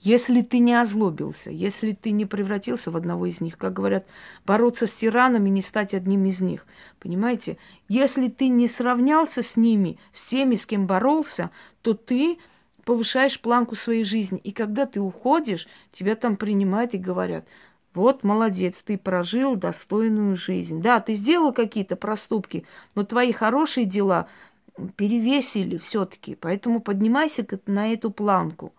Если 0.00 0.42
ты 0.42 0.58
не 0.58 0.74
озлобился, 0.74 1.50
если 1.50 1.92
ты 1.92 2.10
не 2.10 2.26
превратился 2.26 2.90
в 2.90 2.96
одного 2.96 3.26
из 3.26 3.40
них, 3.40 3.56
как 3.56 3.72
говорят, 3.72 4.06
бороться 4.44 4.86
с 4.86 4.92
тиранами, 4.92 5.48
не 5.48 5.62
стать 5.62 5.94
одним 5.94 6.26
из 6.26 6.40
них. 6.40 6.66
Понимаете? 6.98 7.56
Если 7.88 8.28
ты 8.28 8.48
не 8.48 8.68
сравнялся 8.68 9.42
с 9.42 9.56
ними, 9.56 9.98
с 10.12 10.24
теми, 10.24 10.56
с 10.56 10.66
кем 10.66 10.86
боролся, 10.86 11.50
то 11.80 11.94
ты 11.94 12.38
повышаешь 12.84 13.40
планку 13.40 13.74
своей 13.74 14.04
жизни. 14.04 14.38
И 14.38 14.52
когда 14.52 14.86
ты 14.86 15.00
уходишь, 15.00 15.66
тебя 15.92 16.16
там 16.16 16.36
принимают 16.36 16.94
и 16.94 16.98
говорят, 16.98 17.46
вот 17.94 18.24
молодец, 18.24 18.82
ты 18.82 18.98
прожил 18.98 19.56
достойную 19.56 20.36
жизнь. 20.36 20.82
Да, 20.82 21.00
ты 21.00 21.14
сделал 21.14 21.52
какие-то 21.52 21.96
проступки, 21.96 22.66
но 22.94 23.04
твои 23.04 23.32
хорошие 23.32 23.86
дела 23.86 24.28
перевесили 24.96 25.76
все-таки. 25.76 26.34
Поэтому 26.34 26.80
поднимайся 26.80 27.46
на 27.66 27.92
эту 27.92 28.10
планку. 28.10 28.72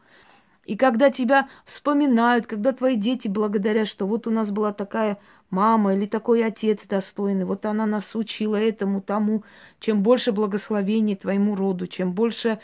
И 0.66 0.76
когда 0.76 1.12
тебя 1.12 1.48
вспоминают, 1.64 2.48
когда 2.48 2.74
твои 2.74 2.96
дети 2.96 3.28
благодарят, 3.28 3.88
что 3.88 4.08
вот 4.08 4.26
у 4.26 4.32
нас 4.32 4.50
была 4.50 4.74
такая 4.74 5.20
мама 5.52 5.94
или 5.94 6.08
такой 6.08 6.44
отец 6.44 6.86
достойный, 6.88 7.46
вот 7.46 7.66
она 7.68 7.86
нас 7.86 8.16
учила 8.16 8.56
этому, 8.56 9.00
тому, 9.00 9.44
чем 9.80 10.02
больше 10.02 10.32
благословений 10.32 11.16
твоему 11.16 11.56
роду, 11.56 11.86
чем 11.86 12.14
больше 12.14 12.60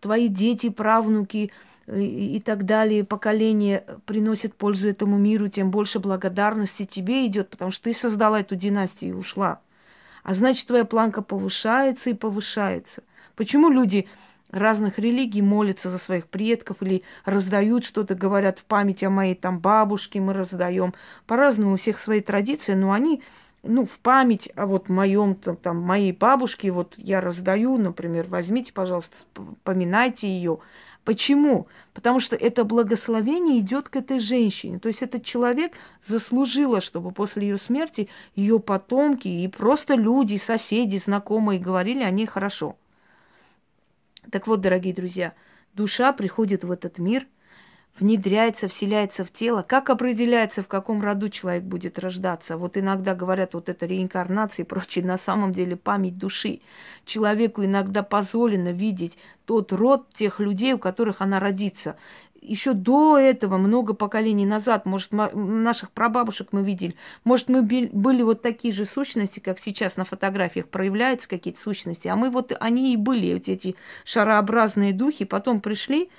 твои 0.00 0.28
дети, 0.28 0.68
правнуки 0.68 1.50
э, 1.86 2.00
и 2.00 2.40
так 2.40 2.64
далее, 2.64 3.04
поколение 3.04 3.84
приносят 4.06 4.54
пользу 4.54 4.88
этому 4.88 5.18
миру, 5.18 5.48
тем 5.48 5.70
больше 5.70 5.98
благодарности 5.98 6.84
тебе 6.84 7.26
идет, 7.26 7.50
потому 7.50 7.70
что 7.70 7.84
ты 7.84 7.94
создала 7.94 8.40
эту 8.40 8.56
династию 8.56 9.10
и 9.10 9.14
ушла. 9.14 9.60
А 10.22 10.34
значит, 10.34 10.66
твоя 10.66 10.84
планка 10.84 11.22
повышается 11.22 12.10
и 12.10 12.14
повышается. 12.14 13.02
Почему 13.34 13.70
люди 13.70 14.06
разных 14.50 14.98
религий 14.98 15.42
молятся 15.42 15.90
за 15.90 15.98
своих 15.98 16.26
предков 16.26 16.78
или 16.80 17.02
раздают 17.24 17.84
что-то, 17.84 18.14
говорят 18.14 18.58
в 18.58 18.64
память 18.64 19.02
о 19.02 19.10
моей 19.10 19.34
там 19.34 19.58
бабушке 19.58 20.20
мы 20.20 20.32
раздаем. 20.32 20.94
По-разному 21.26 21.74
у 21.74 21.76
всех 21.76 21.98
свои 21.98 22.20
традиции, 22.20 22.74
но 22.74 22.92
они 22.92 23.22
ну, 23.62 23.84
в 23.84 23.98
память 23.98 24.50
о 24.54 24.66
вот 24.66 24.88
моем, 24.88 25.34
там, 25.34 25.56
там, 25.56 25.78
моей 25.78 26.12
бабушке, 26.12 26.70
вот 26.70 26.94
я 26.96 27.20
раздаю, 27.20 27.76
например, 27.76 28.26
возьмите, 28.28 28.72
пожалуйста, 28.72 29.16
поминайте 29.64 30.28
ее. 30.28 30.58
Почему? 31.04 31.68
Потому 31.94 32.20
что 32.20 32.36
это 32.36 32.64
благословение 32.64 33.60
идет 33.60 33.88
к 33.88 33.96
этой 33.96 34.18
женщине. 34.18 34.78
То 34.78 34.88
есть 34.88 35.02
этот 35.02 35.24
человек 35.24 35.72
заслужила, 36.06 36.80
чтобы 36.80 37.12
после 37.12 37.48
ее 37.48 37.58
смерти 37.58 38.08
ее 38.34 38.60
потомки 38.60 39.26
и 39.26 39.48
просто 39.48 39.94
люди, 39.94 40.36
соседи, 40.36 40.98
знакомые 40.98 41.58
говорили 41.58 42.02
о 42.02 42.10
ней 42.10 42.26
хорошо. 42.26 42.76
Так 44.30 44.46
вот, 44.46 44.60
дорогие 44.60 44.92
друзья, 44.92 45.32
душа 45.72 46.12
приходит 46.12 46.62
в 46.62 46.70
этот 46.70 46.98
мир– 46.98 47.26
внедряется, 48.00 48.68
вселяется 48.68 49.24
в 49.24 49.30
тело. 49.30 49.62
Как 49.62 49.90
определяется, 49.90 50.62
в 50.62 50.68
каком 50.68 51.02
роду 51.02 51.28
человек 51.28 51.64
будет 51.64 51.98
рождаться? 51.98 52.56
Вот 52.56 52.76
иногда 52.76 53.14
говорят, 53.14 53.54
вот 53.54 53.68
это 53.68 53.86
реинкарнация 53.86 54.64
и 54.64 54.66
прочее, 54.66 55.04
на 55.04 55.18
самом 55.18 55.52
деле 55.52 55.76
память 55.76 56.18
души. 56.18 56.60
Человеку 57.04 57.64
иногда 57.64 58.02
позволено 58.02 58.70
видеть 58.70 59.18
тот 59.46 59.72
род 59.72 60.08
тех 60.14 60.40
людей, 60.40 60.74
у 60.74 60.78
которых 60.78 61.20
она 61.20 61.40
родится. 61.40 61.96
Еще 62.40 62.72
до 62.72 63.18
этого, 63.18 63.58
много 63.58 63.94
поколений 63.94 64.46
назад, 64.46 64.86
может, 64.86 65.10
наших 65.10 65.90
прабабушек 65.90 66.48
мы 66.52 66.62
видели, 66.62 66.94
может, 67.24 67.48
мы 67.48 67.62
были 67.62 68.22
вот 68.22 68.42
такие 68.42 68.72
же 68.72 68.86
сущности, 68.86 69.40
как 69.40 69.58
сейчас 69.58 69.96
на 69.96 70.04
фотографиях 70.04 70.68
проявляются 70.68 71.28
какие-то 71.28 71.60
сущности, 71.60 72.06
а 72.06 72.14
мы 72.14 72.30
вот, 72.30 72.52
они 72.60 72.94
и 72.94 72.96
были, 72.96 73.34
вот 73.34 73.48
эти 73.48 73.74
шарообразные 74.04 74.92
духи, 74.92 75.24
потом 75.24 75.60
пришли, 75.60 76.10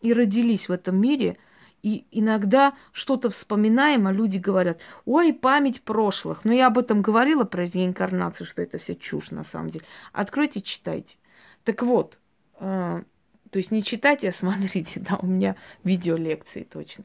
и 0.00 0.12
родились 0.12 0.68
в 0.68 0.72
этом 0.72 1.00
мире, 1.00 1.38
и 1.82 2.04
иногда 2.10 2.74
что-то 2.92 3.30
вспоминаем, 3.30 4.06
а 4.06 4.12
люди 4.12 4.38
говорят, 4.38 4.80
ой, 5.04 5.32
память 5.32 5.82
прошлых. 5.82 6.44
Но 6.44 6.52
я 6.52 6.66
об 6.66 6.78
этом 6.78 7.00
говорила, 7.02 7.44
про 7.44 7.64
реинкарнацию, 7.64 8.46
что 8.46 8.62
это 8.62 8.78
все 8.78 8.96
чушь 8.96 9.30
на 9.30 9.44
самом 9.44 9.70
деле. 9.70 9.84
Откройте, 10.12 10.60
читайте. 10.60 11.16
Так 11.64 11.82
вот, 11.82 12.18
э, 12.58 13.02
то 13.50 13.58
есть 13.58 13.70
не 13.70 13.82
читайте, 13.82 14.28
а 14.28 14.32
смотрите, 14.36 15.00
да, 15.00 15.16
у 15.20 15.26
меня 15.26 15.56
видеолекции 15.84 16.64
точно. 16.64 17.04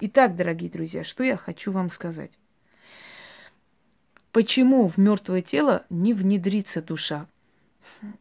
Итак, 0.00 0.36
дорогие 0.36 0.70
друзья, 0.70 1.04
что 1.04 1.24
я 1.24 1.36
хочу 1.36 1.72
вам 1.72 1.90
сказать. 1.90 2.38
Почему 4.32 4.88
в 4.88 4.96
мертвое 4.96 5.42
тело 5.42 5.84
не 5.90 6.14
внедрится 6.14 6.80
душа? 6.80 7.26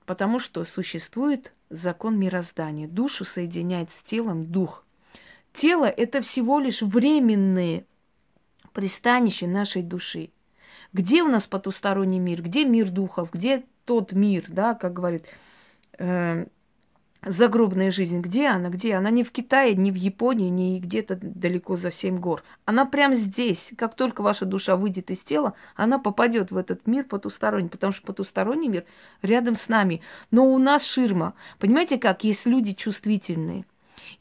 Потому 0.06 0.40
что 0.40 0.64
существует 0.64 1.54
закон 1.72 2.20
мироздания. 2.20 2.88
Душу 2.88 3.26
соединяет 3.26 3.92
с 3.92 3.98
телом 4.00 4.46
дух. 4.46 4.86
Тело– 5.54 5.86
это 5.86 6.22
всего 6.22 6.60
лишь 6.60 6.82
временные 6.82 7.86
пристанище 8.74 9.48
нашей 9.48 9.82
души. 9.82 10.30
Где 10.94 11.24
у 11.24 11.28
нас 11.28 11.48
потусторонний 11.48 12.20
мир? 12.20 12.42
Где 12.42 12.66
мир 12.66 12.90
духов? 12.90 13.32
Где 13.32 13.64
тот 13.86 14.12
мир, 14.12 14.46
да, 14.48 14.74
как 14.74 14.94
говорит 14.94 15.26
э, 15.98 16.46
загробная 17.26 17.92
жизнь, 17.92 18.20
где 18.20 18.48
она, 18.48 18.70
где? 18.70 18.96
Она 18.96 19.10
не 19.10 19.24
в 19.24 19.32
Китае, 19.32 19.76
не 19.76 19.92
в 19.92 19.96
Японии, 19.96 20.50
не 20.50 20.80
где-то 20.80 21.20
далеко 21.22 21.76
за 21.76 21.92
семь 21.92 22.20
гор. 22.20 22.44
Она 22.66 22.86
прямо 22.86 23.16
здесь. 23.16 23.72
Как 23.78 23.96
только 23.96 24.22
ваша 24.22 24.46
душа 24.46 24.76
выйдет 24.76 25.12
из 25.12 25.20
тела, 25.20 25.54
она 25.76 26.00
попадет 26.00 26.52
в 26.52 26.58
этот 26.58 26.88
мир 26.88 27.06
потусторонний, 27.06 27.70
потому 27.70 27.94
что 27.94 28.06
потусторонний 28.06 28.68
мир 28.68 28.86
рядом 29.22 29.56
с 29.56 29.70
нами. 29.70 30.02
Но 30.32 30.52
у 30.52 30.58
нас 30.58 30.86
ширма. 30.86 31.34
Понимаете 31.60 31.98
как? 31.98 32.24
Есть 32.24 32.46
люди 32.46 32.74
чувствительные. 32.74 33.66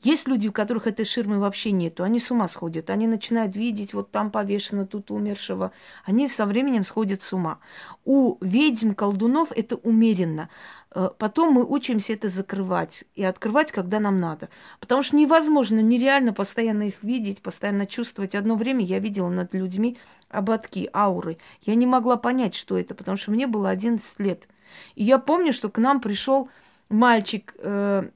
Есть 0.03 0.29
люди, 0.29 0.49
у 0.49 0.53
которых 0.53 0.87
этой 0.87 1.05
ширмы 1.05 1.39
вообще 1.39 1.73
нету, 1.73 2.03
они 2.03 2.21
с 2.21 2.31
ума 2.31 2.49
сходят, 2.49 2.91
они 2.91 3.07
начинают 3.07 3.57
видеть, 3.57 3.95
вот 3.95 4.11
там 4.11 4.31
повешено, 4.31 4.87
тут 4.87 5.11
умершего, 5.11 5.73
они 6.05 6.29
со 6.29 6.47
временем 6.47 6.85
сходят 6.85 7.23
с 7.23 7.33
ума. 7.33 7.59
У 8.05 8.37
ведьм, 8.41 8.93
колдунов 8.93 9.53
это 9.53 9.77
умеренно. 9.77 10.49
Э, 10.93 11.11
потом 11.19 11.53
мы 11.53 11.65
учимся 11.65 12.13
это 12.15 12.29
закрывать 12.29 13.05
и 13.15 13.23
открывать, 13.23 13.73
когда 13.73 14.01
нам 14.01 14.21
надо. 14.21 14.49
Потому 14.81 15.03
что 15.03 15.17
невозможно, 15.17 15.81
нереально 15.81 16.33
постоянно 16.33 16.85
их 16.85 17.03
видеть, 17.03 17.43
постоянно 17.43 17.87
чувствовать. 17.87 18.35
Одно 18.35 18.57
время 18.57 18.85
я 18.85 18.99
видела 18.99 19.29
над 19.29 19.55
людьми 19.55 19.99
ободки, 20.29 20.89
ауры. 20.93 21.39
Я 21.63 21.75
не 21.75 21.87
могла 21.87 22.17
понять, 22.17 22.55
что 22.55 22.79
это, 22.79 22.95
потому 22.95 23.17
что 23.17 23.31
мне 23.31 23.47
было 23.47 23.71
11 23.71 24.19
лет. 24.21 24.49
И 24.95 25.05
я 25.05 25.19
помню, 25.19 25.53
что 25.53 25.69
к 25.69 25.79
нам 25.79 26.01
пришел 26.01 26.49
мальчик, 26.89 27.55
э, 27.59 28.09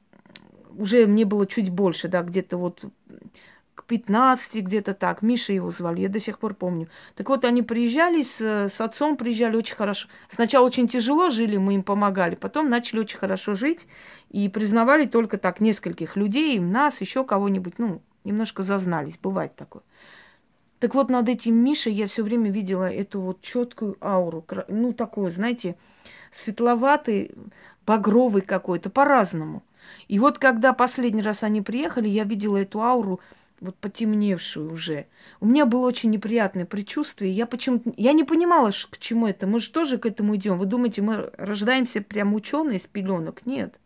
уже 0.76 1.06
мне 1.06 1.24
было 1.24 1.46
чуть 1.46 1.70
больше, 1.70 2.08
да, 2.08 2.22
где-то 2.22 2.56
вот 2.56 2.84
к 3.74 3.84
15, 3.84 4.62
где-то 4.62 4.94
так. 4.94 5.22
Миша 5.22 5.52
его 5.52 5.70
звали, 5.70 6.00
я 6.02 6.08
до 6.08 6.20
сих 6.20 6.38
пор 6.38 6.54
помню. 6.54 6.88
Так 7.16 7.28
вот, 7.28 7.44
они 7.44 7.62
приезжали, 7.62 8.22
с, 8.22 8.40
с 8.40 8.80
отцом 8.80 9.16
приезжали 9.16 9.56
очень 9.56 9.74
хорошо. 9.74 10.08
Сначала 10.28 10.66
очень 10.66 10.88
тяжело 10.88 11.30
жили, 11.30 11.56
мы 11.56 11.74
им 11.74 11.82
помогали, 11.82 12.34
потом 12.34 12.70
начали 12.70 13.00
очень 13.00 13.18
хорошо 13.18 13.54
жить 13.54 13.86
и 14.30 14.48
признавали 14.48 15.06
только 15.06 15.38
так 15.38 15.60
нескольких 15.60 16.16
людей, 16.16 16.58
нас, 16.58 17.00
еще 17.00 17.24
кого-нибудь, 17.24 17.74
ну, 17.78 18.00
немножко 18.22 18.62
зазнались, 18.62 19.18
бывает 19.18 19.54
такое. 19.56 19.82
Так 20.78 20.94
вот, 20.94 21.08
над 21.08 21.28
этим 21.28 21.54
Мишей 21.56 21.92
я 21.92 22.06
все 22.06 22.22
время 22.22 22.50
видела 22.50 22.92
эту 22.92 23.20
вот 23.20 23.40
четкую 23.40 23.96
ауру, 24.00 24.44
ну, 24.68 24.92
такую, 24.92 25.30
знаете, 25.30 25.76
светловатый, 26.30 27.34
багровый 27.86 28.42
какой-то, 28.42 28.90
по-разному. 28.90 29.62
И 30.08 30.18
вот 30.18 30.38
когда 30.38 30.72
последний 30.72 31.22
раз 31.22 31.42
они 31.42 31.62
приехали, 31.62 32.08
я 32.08 32.24
видела 32.24 32.58
эту 32.58 32.82
ауру 32.82 33.20
вот 33.60 33.76
потемневшую 33.76 34.72
уже. 34.72 35.06
У 35.40 35.46
меня 35.46 35.64
было 35.64 35.86
очень 35.86 36.10
неприятное 36.10 36.66
предчувствие. 36.66 37.32
Я 37.32 37.46
почему-то... 37.46 37.92
Я 37.96 38.12
не 38.12 38.24
понимала, 38.24 38.72
к 38.90 38.98
чему 38.98 39.26
это. 39.26 39.46
Мы 39.46 39.60
же 39.60 39.70
тоже 39.70 39.98
к 39.98 40.06
этому 40.06 40.36
идем. 40.36 40.58
Вы 40.58 40.66
думаете, 40.66 41.02
мы 41.02 41.30
рождаемся 41.36 42.02
прям 42.02 42.34
ученые 42.34 42.78
из 42.78 42.82
пеленок? 42.82 43.46
Нет. 43.46 43.78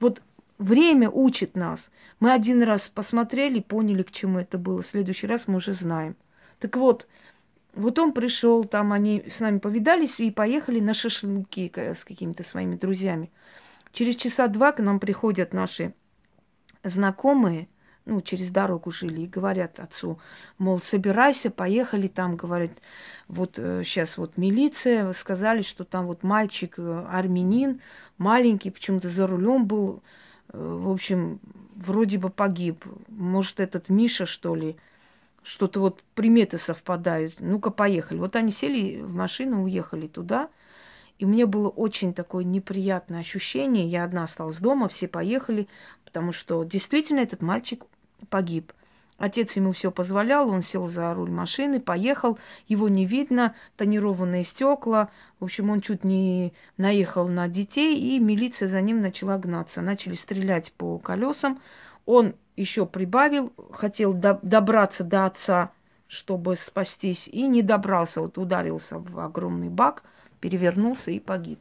Вот 0.00 0.22
время 0.58 1.08
учит 1.08 1.56
нас. 1.56 1.88
Мы 2.20 2.32
один 2.32 2.62
раз 2.62 2.88
посмотрели, 2.88 3.60
поняли, 3.60 4.02
к 4.02 4.10
чему 4.10 4.38
это 4.38 4.58
было. 4.58 4.82
В 4.82 4.86
следующий 4.86 5.26
раз 5.26 5.44
мы 5.46 5.56
уже 5.56 5.72
знаем. 5.72 6.16
Так 6.58 6.76
вот, 6.76 7.06
вот 7.74 7.98
он 7.98 8.12
пришел, 8.12 8.64
там 8.64 8.92
они 8.92 9.24
с 9.28 9.40
нами 9.40 9.58
повидались 9.58 10.18
и 10.20 10.30
поехали 10.30 10.80
на 10.80 10.94
шашлыки 10.94 11.72
с 11.74 12.04
какими-то 12.04 12.42
своими 12.42 12.74
друзьями. 12.74 13.30
Через 13.92 14.16
часа 14.16 14.48
два 14.48 14.72
к 14.72 14.80
нам 14.80 15.00
приходят 15.00 15.52
наши 15.52 15.94
знакомые, 16.84 17.68
ну, 18.04 18.20
через 18.20 18.50
дорогу 18.50 18.90
жили, 18.90 19.22
и 19.22 19.26
говорят 19.26 19.80
отцу, 19.80 20.18
мол, 20.56 20.80
собирайся, 20.80 21.50
поехали 21.50 22.08
там, 22.08 22.36
говорят, 22.36 22.70
вот 23.28 23.58
э, 23.58 23.82
сейчас 23.84 24.16
вот 24.16 24.38
милиция, 24.38 25.12
сказали, 25.12 25.62
что 25.62 25.84
там 25.84 26.06
вот 26.06 26.22
мальчик 26.22 26.74
э, 26.78 27.06
армянин, 27.10 27.80
маленький, 28.16 28.70
почему-то 28.70 29.10
за 29.10 29.26
рулем 29.26 29.66
был, 29.66 30.02
э, 30.52 30.58
в 30.58 30.90
общем, 30.90 31.38
вроде 31.76 32.18
бы 32.18 32.30
погиб. 32.30 32.84
Может, 33.08 33.60
этот 33.60 33.90
Миша, 33.90 34.24
что 34.24 34.54
ли, 34.54 34.76
что-то 35.42 35.80
вот 35.80 36.02
приметы 36.14 36.58
совпадают. 36.58 37.36
Ну-ка, 37.40 37.70
поехали. 37.70 38.18
Вот 38.18 38.36
они 38.36 38.52
сели 38.52 39.00
в 39.00 39.14
машину, 39.14 39.64
уехали 39.64 40.06
туда. 40.06 40.48
И 41.18 41.26
мне 41.26 41.46
было 41.46 41.68
очень 41.68 42.14
такое 42.14 42.44
неприятное 42.44 43.20
ощущение. 43.20 43.86
Я 43.86 44.04
одна 44.04 44.24
осталась 44.24 44.58
дома, 44.58 44.88
все 44.88 45.08
поехали, 45.08 45.68
потому 46.04 46.32
что 46.32 46.64
действительно 46.64 47.20
этот 47.20 47.42
мальчик 47.42 47.84
погиб. 48.30 48.72
Отец 49.18 49.56
ему 49.56 49.72
все 49.72 49.90
позволял, 49.90 50.48
он 50.48 50.62
сел 50.62 50.86
за 50.86 51.12
руль 51.12 51.30
машины, 51.30 51.80
поехал, 51.80 52.38
его 52.68 52.88
не 52.88 53.04
видно, 53.04 53.56
тонированные 53.76 54.44
стекла. 54.44 55.08
В 55.40 55.44
общем, 55.44 55.70
он 55.70 55.80
чуть 55.80 56.04
не 56.04 56.52
наехал 56.76 57.26
на 57.26 57.48
детей, 57.48 57.98
и 57.98 58.20
милиция 58.20 58.68
за 58.68 58.80
ним 58.80 59.00
начала 59.02 59.36
гнаться. 59.36 59.82
Начали 59.82 60.14
стрелять 60.14 60.72
по 60.72 60.98
колесам. 60.98 61.60
Он 62.06 62.36
еще 62.54 62.86
прибавил, 62.86 63.52
хотел 63.72 64.14
до- 64.14 64.38
добраться 64.42 65.02
до 65.02 65.26
отца, 65.26 65.72
чтобы 66.06 66.56
спастись, 66.56 67.26
и 67.26 67.48
не 67.48 67.62
добрался, 67.62 68.20
вот 68.20 68.38
ударился 68.38 69.00
в 69.00 69.18
огромный 69.18 69.68
бак, 69.68 70.04
перевернулся 70.40 71.10
и 71.10 71.18
погиб. 71.18 71.58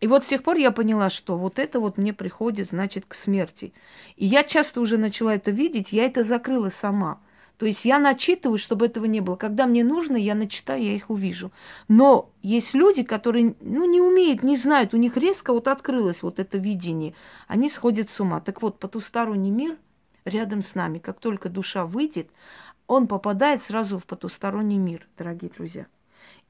И 0.00 0.06
вот 0.06 0.24
с 0.24 0.26
тех 0.26 0.42
пор 0.42 0.56
я 0.56 0.70
поняла, 0.70 1.08
что 1.08 1.36
вот 1.36 1.58
это 1.58 1.80
вот 1.80 1.96
мне 1.96 2.12
приходит, 2.12 2.68
значит, 2.68 3.04
к 3.06 3.14
смерти. 3.14 3.72
И 4.16 4.26
я 4.26 4.44
часто 4.44 4.80
уже 4.80 4.98
начала 4.98 5.34
это 5.34 5.50
видеть, 5.50 5.92
я 5.92 6.04
это 6.04 6.22
закрыла 6.22 6.68
сама. 6.68 7.20
То 7.56 7.66
есть 7.66 7.84
я 7.84 7.98
начитываю, 7.98 8.58
чтобы 8.58 8.86
этого 8.86 9.04
не 9.04 9.20
было. 9.20 9.36
Когда 9.36 9.66
мне 9.66 9.84
нужно, 9.84 10.16
я 10.16 10.34
начитаю, 10.34 10.82
я 10.82 10.94
их 10.94 11.08
увижу. 11.08 11.52
Но 11.86 12.30
есть 12.42 12.74
люди, 12.74 13.04
которые 13.04 13.54
ну, 13.60 13.90
не 13.90 14.00
умеют, 14.00 14.42
не 14.42 14.56
знают, 14.56 14.92
у 14.92 14.96
них 14.96 15.16
резко 15.16 15.52
вот 15.52 15.68
открылось 15.68 16.22
вот 16.22 16.40
это 16.40 16.58
видение. 16.58 17.14
Они 17.46 17.70
сходят 17.70 18.10
с 18.10 18.20
ума. 18.20 18.40
Так 18.40 18.60
вот, 18.60 18.78
потусторонний 18.78 19.50
мир 19.50 19.76
рядом 20.24 20.62
с 20.62 20.74
нами. 20.74 20.98
Как 20.98 21.20
только 21.20 21.48
душа 21.48 21.86
выйдет, 21.86 22.28
он 22.86 23.06
попадает 23.06 23.62
сразу 23.62 23.98
в 23.98 24.04
потусторонний 24.04 24.78
мир, 24.78 25.06
дорогие 25.16 25.50
друзья. 25.50 25.86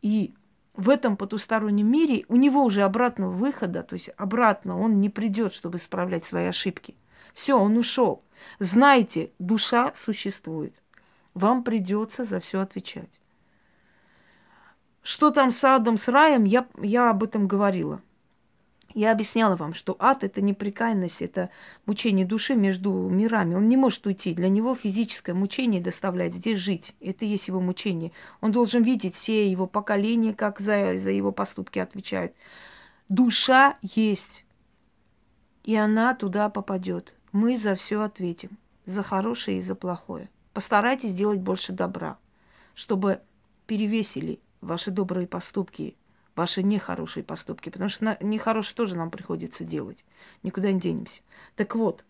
И 0.01 0.33
в 0.75 0.91
этом 0.91 1.17
потустороннем 1.17 1.91
мире 1.91 2.25
у 2.29 2.37
него 2.37 2.65
уже 2.65 2.83
обратного 2.83 3.31
выхода, 3.31 3.83
то 3.83 3.95
есть 3.95 4.11
обратно 4.17 4.79
он 4.79 4.99
не 4.99 5.09
придет, 5.09 5.55
чтобы 5.55 5.79
исправлять 5.79 6.25
свои 6.25 6.47
ошибки. 6.47 6.97
Все, 7.33 7.59
он 7.59 7.77
ушел. 7.77 8.23
Знайте, 8.59 9.31
душа 9.39 9.93
существует. 9.95 10.75
Вам 11.33 11.65
придется 11.65 12.25
за 12.25 12.41
все 12.41 12.61
отвечать. 12.61 13.21
Что 15.03 15.31
там 15.31 15.51
с 15.51 15.63
адом, 15.65 15.97
с 15.97 16.09
раем, 16.09 16.45
я, 16.45 16.67
я 16.81 17.11
об 17.11 17.23
этом 17.23 17.47
говорила. 17.47 18.01
Я 18.95 19.11
объясняла 19.11 19.57
вам, 19.57 19.75
что 19.75 19.97
ад– 19.99 20.23
это 20.23 20.41
непрекаянность, 20.41 21.21
это 21.21 21.51
мучение 21.85 22.25
души 22.25 22.55
между 22.55 22.93
мирами. 22.93 23.57
Он 23.57 23.69
не 23.69 23.77
может 23.77 24.07
уйти. 24.07 24.35
Для 24.35 24.49
него 24.49 24.77
физическое 24.77 25.35
мучение 25.35 25.81
доставляет 25.81 26.33
здесь 26.35 26.59
жить. 26.59 26.95
Это 27.01 27.25
и 27.25 27.29
есть 27.29 27.49
его 27.49 27.61
мучение. 27.61 28.13
Он 28.41 28.53
должен 28.53 28.85
видеть 28.85 29.17
все 29.17 29.51
его 29.51 29.67
поколения, 29.67 30.33
как 30.33 30.61
за, 30.61 30.97
за 30.97 31.11
его 31.11 31.33
поступки 31.33 31.81
отвечают. 31.81 32.35
Душа 33.09 33.77
есть, 33.83 34.45
и 35.65 35.75
она 35.75 36.15
туда 36.15 36.49
попадет. 36.49 37.15
Мы 37.33 37.57
за 37.57 37.75
все 37.75 38.01
ответим. 38.01 38.59
За 38.87 39.03
хорошее 39.03 39.59
и 39.59 39.63
за 39.63 39.75
плохое. 39.75 40.29
Постарайтесь 40.53 41.11
сделать 41.11 41.41
больше 41.41 41.73
добра, 41.73 42.17
чтобы 42.75 43.21
перевесили 43.67 44.39
ваши 44.61 44.93
добрые 44.93 45.27
поступки 45.27 45.97
ваши 46.37 46.63
нехорошие 46.63 47.23
поступки, 47.23 47.71
потому 47.71 47.89
что 47.89 48.05
на, 48.05 48.19
нехорошие 48.21 48.75
тоже 48.75 48.97
нам 48.97 49.11
приходится 49.11 49.65
делать. 49.65 50.05
Никуда 50.43 50.73
не 50.73 50.81
денемся. 50.81 51.23
Так 51.57 51.75
вот, 51.75 52.05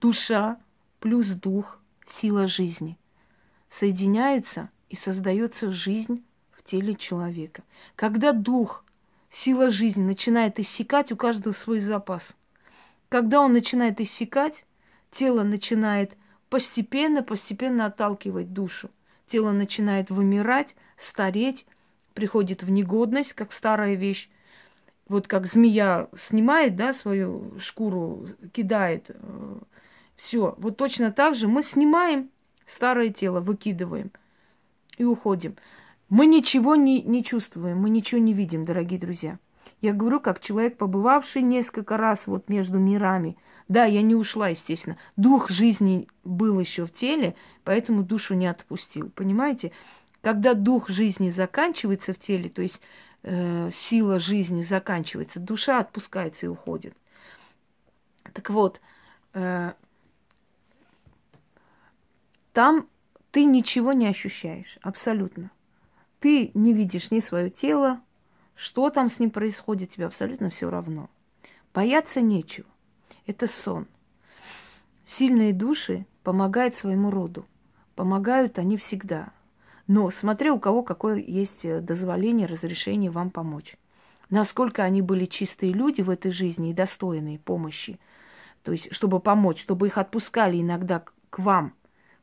душа 0.00 0.58
плюс 1.00 1.28
дух, 1.28 1.80
сила 2.06 2.46
жизни 2.46 2.98
соединяются 3.70 4.70
и 4.88 4.96
создается 4.96 5.72
жизнь 5.72 6.24
в 6.52 6.62
теле 6.62 6.94
человека. 6.94 7.62
Когда 7.94 8.32
дух, 8.32 8.84
сила 9.30 9.70
жизни 9.70 10.02
начинает 10.02 10.58
иссякать, 10.58 11.12
у 11.12 11.16
каждого 11.16 11.52
свой 11.52 11.80
запас. 11.80 12.34
Когда 13.08 13.40
он 13.40 13.52
начинает 13.52 14.00
иссякать, 14.00 14.64
тело 15.10 15.42
начинает 15.42 16.16
постепенно, 16.48 17.22
постепенно 17.22 17.86
отталкивать 17.86 18.52
душу. 18.52 18.90
Тело 19.26 19.52
начинает 19.52 20.10
вымирать, 20.10 20.76
стареть, 20.96 21.66
приходит 22.16 22.64
в 22.64 22.70
негодность, 22.70 23.34
как 23.34 23.52
старая 23.52 23.94
вещь. 23.94 24.28
Вот 25.06 25.28
как 25.28 25.46
змея 25.46 26.08
снимает, 26.16 26.74
да, 26.74 26.92
свою 26.92 27.52
шкуру, 27.60 28.26
кидает. 28.52 29.10
Э, 29.10 29.58
Все. 30.16 30.56
Вот 30.58 30.76
точно 30.76 31.12
так 31.12 31.36
же 31.36 31.46
мы 31.46 31.62
снимаем 31.62 32.30
старое 32.66 33.10
тело, 33.10 33.38
выкидываем 33.40 34.10
и 34.98 35.04
уходим. 35.04 35.54
Мы 36.08 36.26
ничего 36.26 36.74
не, 36.74 37.02
не 37.02 37.22
чувствуем, 37.22 37.78
мы 37.78 37.90
ничего 37.90 38.20
не 38.20 38.32
видим, 38.32 38.64
дорогие 38.64 38.98
друзья. 38.98 39.38
Я 39.80 39.92
говорю, 39.92 40.20
как 40.20 40.40
человек, 40.40 40.78
побывавший 40.78 41.42
несколько 41.42 41.96
раз 41.96 42.26
вот 42.26 42.48
между 42.48 42.78
мирами. 42.78 43.36
Да, 43.68 43.84
я 43.84 44.02
не 44.02 44.14
ушла, 44.14 44.48
естественно. 44.48 44.96
Дух 45.16 45.50
жизни 45.50 46.08
был 46.24 46.58
еще 46.60 46.86
в 46.86 46.92
теле, 46.92 47.34
поэтому 47.64 48.02
душу 48.02 48.34
не 48.34 48.46
отпустил. 48.46 49.10
Понимаете? 49.10 49.72
Когда 50.26 50.54
дух 50.54 50.88
жизни 50.88 51.30
заканчивается 51.30 52.12
в 52.12 52.18
теле, 52.18 52.48
то 52.48 52.60
есть 52.60 52.82
э, 53.22 53.70
сила 53.72 54.18
жизни 54.18 54.60
заканчивается, 54.60 55.38
душа 55.38 55.78
отпускается 55.78 56.46
и 56.46 56.48
уходит. 56.48 56.96
Так 58.32 58.50
вот, 58.50 58.80
э, 59.34 59.72
там 62.52 62.88
ты 63.30 63.44
ничего 63.44 63.92
не 63.92 64.08
ощущаешь, 64.08 64.80
абсолютно. 64.82 65.52
Ты 66.18 66.50
не 66.54 66.72
видишь 66.72 67.12
ни 67.12 67.20
свое 67.20 67.48
тело, 67.48 68.00
что 68.56 68.90
там 68.90 69.08
с 69.08 69.20
ним 69.20 69.30
происходит, 69.30 69.92
тебе 69.92 70.06
абсолютно 70.06 70.50
все 70.50 70.68
равно. 70.68 71.08
Бояться 71.72 72.20
нечего. 72.20 72.66
Это 73.28 73.46
сон. 73.46 73.86
Сильные 75.06 75.52
души 75.52 76.04
помогают 76.24 76.74
своему 76.74 77.12
роду. 77.12 77.46
Помогают 77.94 78.58
они 78.58 78.76
всегда. 78.76 79.35
Но 79.86 80.10
смотря 80.10 80.52
у 80.52 80.58
кого 80.58 80.82
какое 80.82 81.16
есть 81.16 81.64
э, 81.64 81.80
дозволение, 81.80 82.46
разрешение 82.46 83.10
вам 83.10 83.30
помочь. 83.30 83.76
Насколько 84.30 84.82
они 84.82 85.02
были 85.02 85.26
чистые 85.26 85.72
люди 85.72 86.00
в 86.02 86.10
этой 86.10 86.32
жизни 86.32 86.70
и 86.70 86.74
достойные 86.74 87.38
помощи. 87.38 88.00
То 88.64 88.72
есть, 88.72 88.92
чтобы 88.92 89.20
помочь, 89.20 89.62
чтобы 89.62 89.86
их 89.86 89.98
отпускали 89.98 90.60
иногда 90.60 91.04
к 91.30 91.38
вам, 91.38 91.74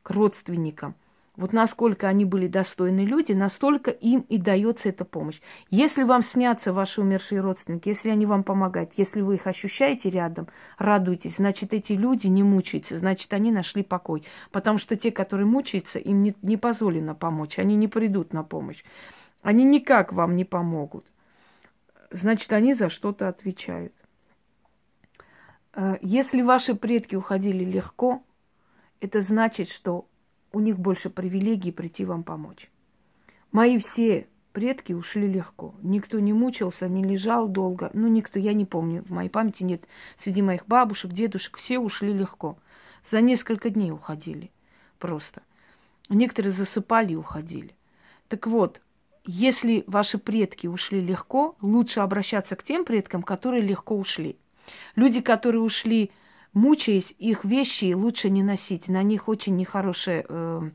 к 0.02 0.10
родственникам. 0.10 0.94
Вот 1.36 1.52
насколько 1.52 2.06
они 2.06 2.24
были 2.24 2.46
достойны 2.46 3.00
люди, 3.00 3.32
настолько 3.32 3.90
им 3.90 4.20
и 4.28 4.38
дается 4.38 4.90
эта 4.90 5.04
помощь. 5.04 5.40
Если 5.68 6.04
вам 6.04 6.22
снятся 6.22 6.72
ваши 6.72 7.00
умершие 7.00 7.40
родственники, 7.40 7.88
если 7.88 8.10
они 8.10 8.24
вам 8.24 8.44
помогают, 8.44 8.92
если 8.96 9.20
вы 9.20 9.34
их 9.34 9.48
ощущаете 9.48 10.10
рядом, 10.10 10.46
радуйтесь, 10.78 11.36
значит, 11.36 11.72
эти 11.72 11.92
люди 11.92 12.28
не 12.28 12.44
мучаются, 12.44 12.98
значит, 12.98 13.32
они 13.32 13.50
нашли 13.50 13.82
покой. 13.82 14.22
Потому 14.52 14.78
что 14.78 14.94
те, 14.94 15.10
которые 15.10 15.46
мучаются, 15.46 15.98
им 15.98 16.22
не, 16.22 16.36
не 16.42 16.56
позволено 16.56 17.16
помочь, 17.16 17.58
они 17.58 17.74
не 17.74 17.88
придут 17.88 18.32
на 18.32 18.44
помощь. 18.44 18.84
Они 19.42 19.64
никак 19.64 20.12
вам 20.12 20.36
не 20.36 20.44
помогут. 20.44 21.04
Значит, 22.12 22.52
они 22.52 22.74
за 22.74 22.90
что-то 22.90 23.26
отвечают. 23.26 23.92
Э, 25.74 25.96
если 26.00 26.42
ваши 26.42 26.76
предки 26.76 27.16
уходили 27.16 27.64
легко, 27.64 28.22
это 29.00 29.20
значит, 29.20 29.68
что 29.68 30.06
у 30.54 30.60
них 30.60 30.78
больше 30.78 31.10
привилегий 31.10 31.72
прийти 31.72 32.04
вам 32.04 32.22
помочь. 32.22 32.70
Мои 33.52 33.78
все 33.78 34.28
предки 34.52 34.92
ушли 34.92 35.26
легко. 35.26 35.74
Никто 35.82 36.20
не 36.20 36.32
мучился, 36.32 36.88
не 36.88 37.02
лежал 37.02 37.48
долго. 37.48 37.90
Ну, 37.92 38.08
никто, 38.08 38.38
я 38.38 38.52
не 38.52 38.64
помню, 38.64 39.02
в 39.02 39.10
моей 39.10 39.28
памяти 39.28 39.64
нет. 39.64 39.84
Среди 40.22 40.42
моих 40.42 40.66
бабушек, 40.66 41.12
дедушек 41.12 41.56
все 41.56 41.78
ушли 41.78 42.12
легко. 42.12 42.56
За 43.10 43.20
несколько 43.20 43.68
дней 43.68 43.90
уходили 43.90 44.50
просто. 44.98 45.42
Некоторые 46.08 46.52
засыпали 46.52 47.12
и 47.12 47.16
уходили. 47.16 47.74
Так 48.28 48.46
вот, 48.46 48.80
если 49.26 49.84
ваши 49.86 50.18
предки 50.18 50.66
ушли 50.66 51.00
легко, 51.00 51.56
лучше 51.60 52.00
обращаться 52.00 52.56
к 52.56 52.62
тем 52.62 52.84
предкам, 52.84 53.22
которые 53.22 53.62
легко 53.62 53.96
ушли. 53.96 54.36
Люди, 54.94 55.20
которые 55.20 55.62
ушли 55.62 56.10
мучаясь, 56.54 57.14
их 57.18 57.44
вещи 57.44 57.92
лучше 57.92 58.30
не 58.30 58.42
носить. 58.42 58.88
На 58.88 59.02
них 59.02 59.28
очень 59.28 59.56
нехорошая 59.56 60.24
э, 60.28 60.70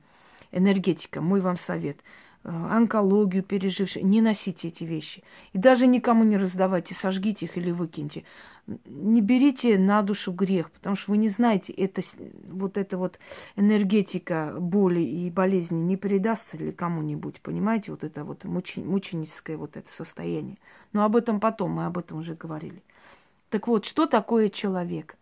энергетика. 0.52 1.22
Мой 1.22 1.42
вам 1.42 1.58
совет. 1.58 2.00
Э, 2.44 2.50
онкологию 2.50 3.44
пережившие, 3.44 4.04
не 4.04 4.22
носите 4.22 4.70
эти 4.70 4.84
вещи. 4.84 5.24
И 5.54 5.58
даже 5.58 5.88
никому 5.88 6.24
не 6.24 6.38
раздавайте, 6.38 6.94
сожгите 6.94 7.46
их 7.46 7.58
или 7.58 7.72
выкиньте. 7.72 8.24
Не 8.86 9.22
берите 9.22 9.80
на 9.80 10.04
душу 10.04 10.32
грех, 10.32 10.70
потому 10.72 10.96
что 10.96 11.12
вы 11.12 11.18
не 11.18 11.30
знаете, 11.30 11.74
это, 11.74 12.04
вот 12.50 12.78
эта 12.78 12.98
вот 12.98 13.18
энергетика 13.56 14.56
боли 14.60 15.00
и 15.00 15.32
болезни 15.32 15.80
не 15.80 15.98
передастся 15.98 16.56
ли 16.56 16.72
кому-нибудь, 16.72 17.42
понимаете, 17.42 17.90
вот 17.90 18.04
это 18.04 18.24
вот 18.24 18.44
мучен, 18.44 18.86
мученическое 18.86 19.58
вот 19.58 19.76
это 19.76 19.92
состояние. 19.92 20.58
Но 20.94 21.04
об 21.04 21.16
этом 21.16 21.40
потом, 21.40 21.72
мы 21.72 21.88
об 21.88 21.98
этом 21.98 22.20
уже 22.20 22.36
говорили. 22.36 22.84
Так 23.50 23.68
вот, 23.68 23.86
что 23.86 24.06
такое 24.06 24.50
человек? 24.50 25.18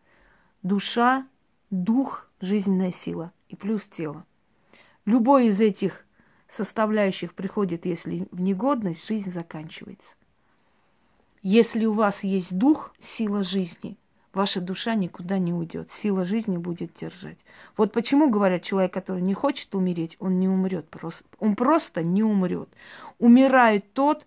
Душа, 0.68 1.28
дух, 1.70 2.30
жизненная 2.42 2.92
сила 2.92 3.32
и 3.50 3.56
плюс 3.56 3.82
тело. 3.84 4.26
Любой 5.06 5.48
из 5.48 5.62
этих 5.62 6.06
составляющих 6.50 7.34
приходит, 7.34 7.86
если 7.86 8.28
в 8.32 8.42
негодность, 8.42 9.08
жизнь 9.08 9.32
заканчивается. 9.32 10.14
Если 11.42 11.86
у 11.86 11.94
вас 11.94 12.24
есть 12.24 12.58
дух, 12.58 12.94
сила 13.00 13.44
жизни, 13.44 13.98
ваша 14.34 14.60
душа 14.60 14.96
никуда 14.96 15.40
не 15.40 15.54
уйдет. 15.54 15.92
Сила 15.92 16.26
жизни 16.26 16.58
будет 16.58 16.94
держать. 17.00 17.38
Вот 17.78 17.94
почему 17.94 18.30
говорят, 18.30 18.64
человек, 18.64 18.94
который 18.94 19.22
не 19.22 19.34
хочет 19.34 19.74
умереть, 19.76 20.18
он 20.20 20.40
не 20.40 20.50
умрет. 20.50 20.94
Он 21.40 21.56
просто 21.56 22.04
не 22.04 22.24
умрет. 22.24 22.70
Умирает 23.18 23.94
тот, 23.94 24.26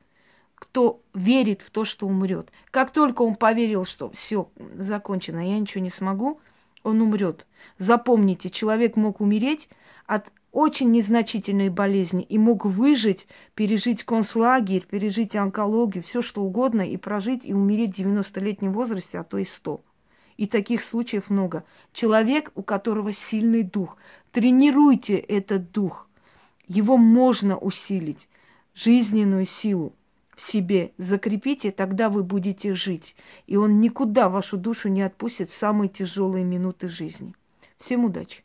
кто 0.61 1.01
верит 1.15 1.63
в 1.63 1.71
то, 1.71 1.85
что 1.85 2.07
умрет. 2.07 2.53
Как 2.71 2.93
только 2.93 3.23
он 3.23 3.35
поверил, 3.35 3.85
что 3.85 4.11
все 4.11 4.51
закончено, 4.75 5.41
я 5.41 5.59
ничего 5.59 5.83
не 5.83 5.91
смогу, 5.91 6.39
он 6.85 7.01
умрет. 7.01 7.47
Запомните, 7.79 8.51
человек 8.51 8.95
мог 8.95 9.21
умереть 9.21 9.69
от 10.07 10.31
очень 10.53 10.91
незначительной 10.91 11.71
болезни 11.71 12.23
и 12.23 12.37
мог 12.37 12.65
выжить, 12.65 13.27
пережить 13.55 14.05
концлагерь, 14.05 14.87
пережить 14.87 15.35
онкологию, 15.35 16.05
все 16.05 16.23
что 16.23 16.43
угодно, 16.43 16.83
и 16.83 16.97
прожить 16.97 17.45
и 17.45 17.55
умереть 17.55 17.97
в 17.97 18.01
90-летнем 18.01 18.73
возрасте, 18.73 19.19
а 19.19 19.25
то 19.25 19.39
и 19.39 19.45
100. 19.45 19.81
И 20.37 20.47
таких 20.47 20.83
случаев 20.83 21.31
много. 21.31 21.65
Человек, 21.93 22.51
у 22.55 22.63
которого 22.63 23.13
сильный 23.13 23.63
дух. 23.63 23.97
Тренируйте 24.33 25.17
этот 25.17 25.73
дух. 25.73 26.09
Его 26.67 26.97
можно 26.97 27.57
усилить, 27.57 28.29
жизненную 28.75 29.47
силу 29.47 29.95
себе 30.41 30.93
закрепите, 30.99 31.71
тогда 31.71 32.09
вы 32.09 32.23
будете 32.23 32.75
жить. 32.75 33.15
И 33.47 33.57
он 33.57 33.81
никуда 33.81 34.29
вашу 34.29 34.57
душу 34.57 34.89
не 34.89 35.03
отпустит 35.03 35.51
в 35.51 35.59
самые 35.59 35.89
тяжелые 35.89 36.45
минуты 36.45 36.89
жизни. 36.89 37.35
Всем 37.79 38.05
удачи! 38.05 38.43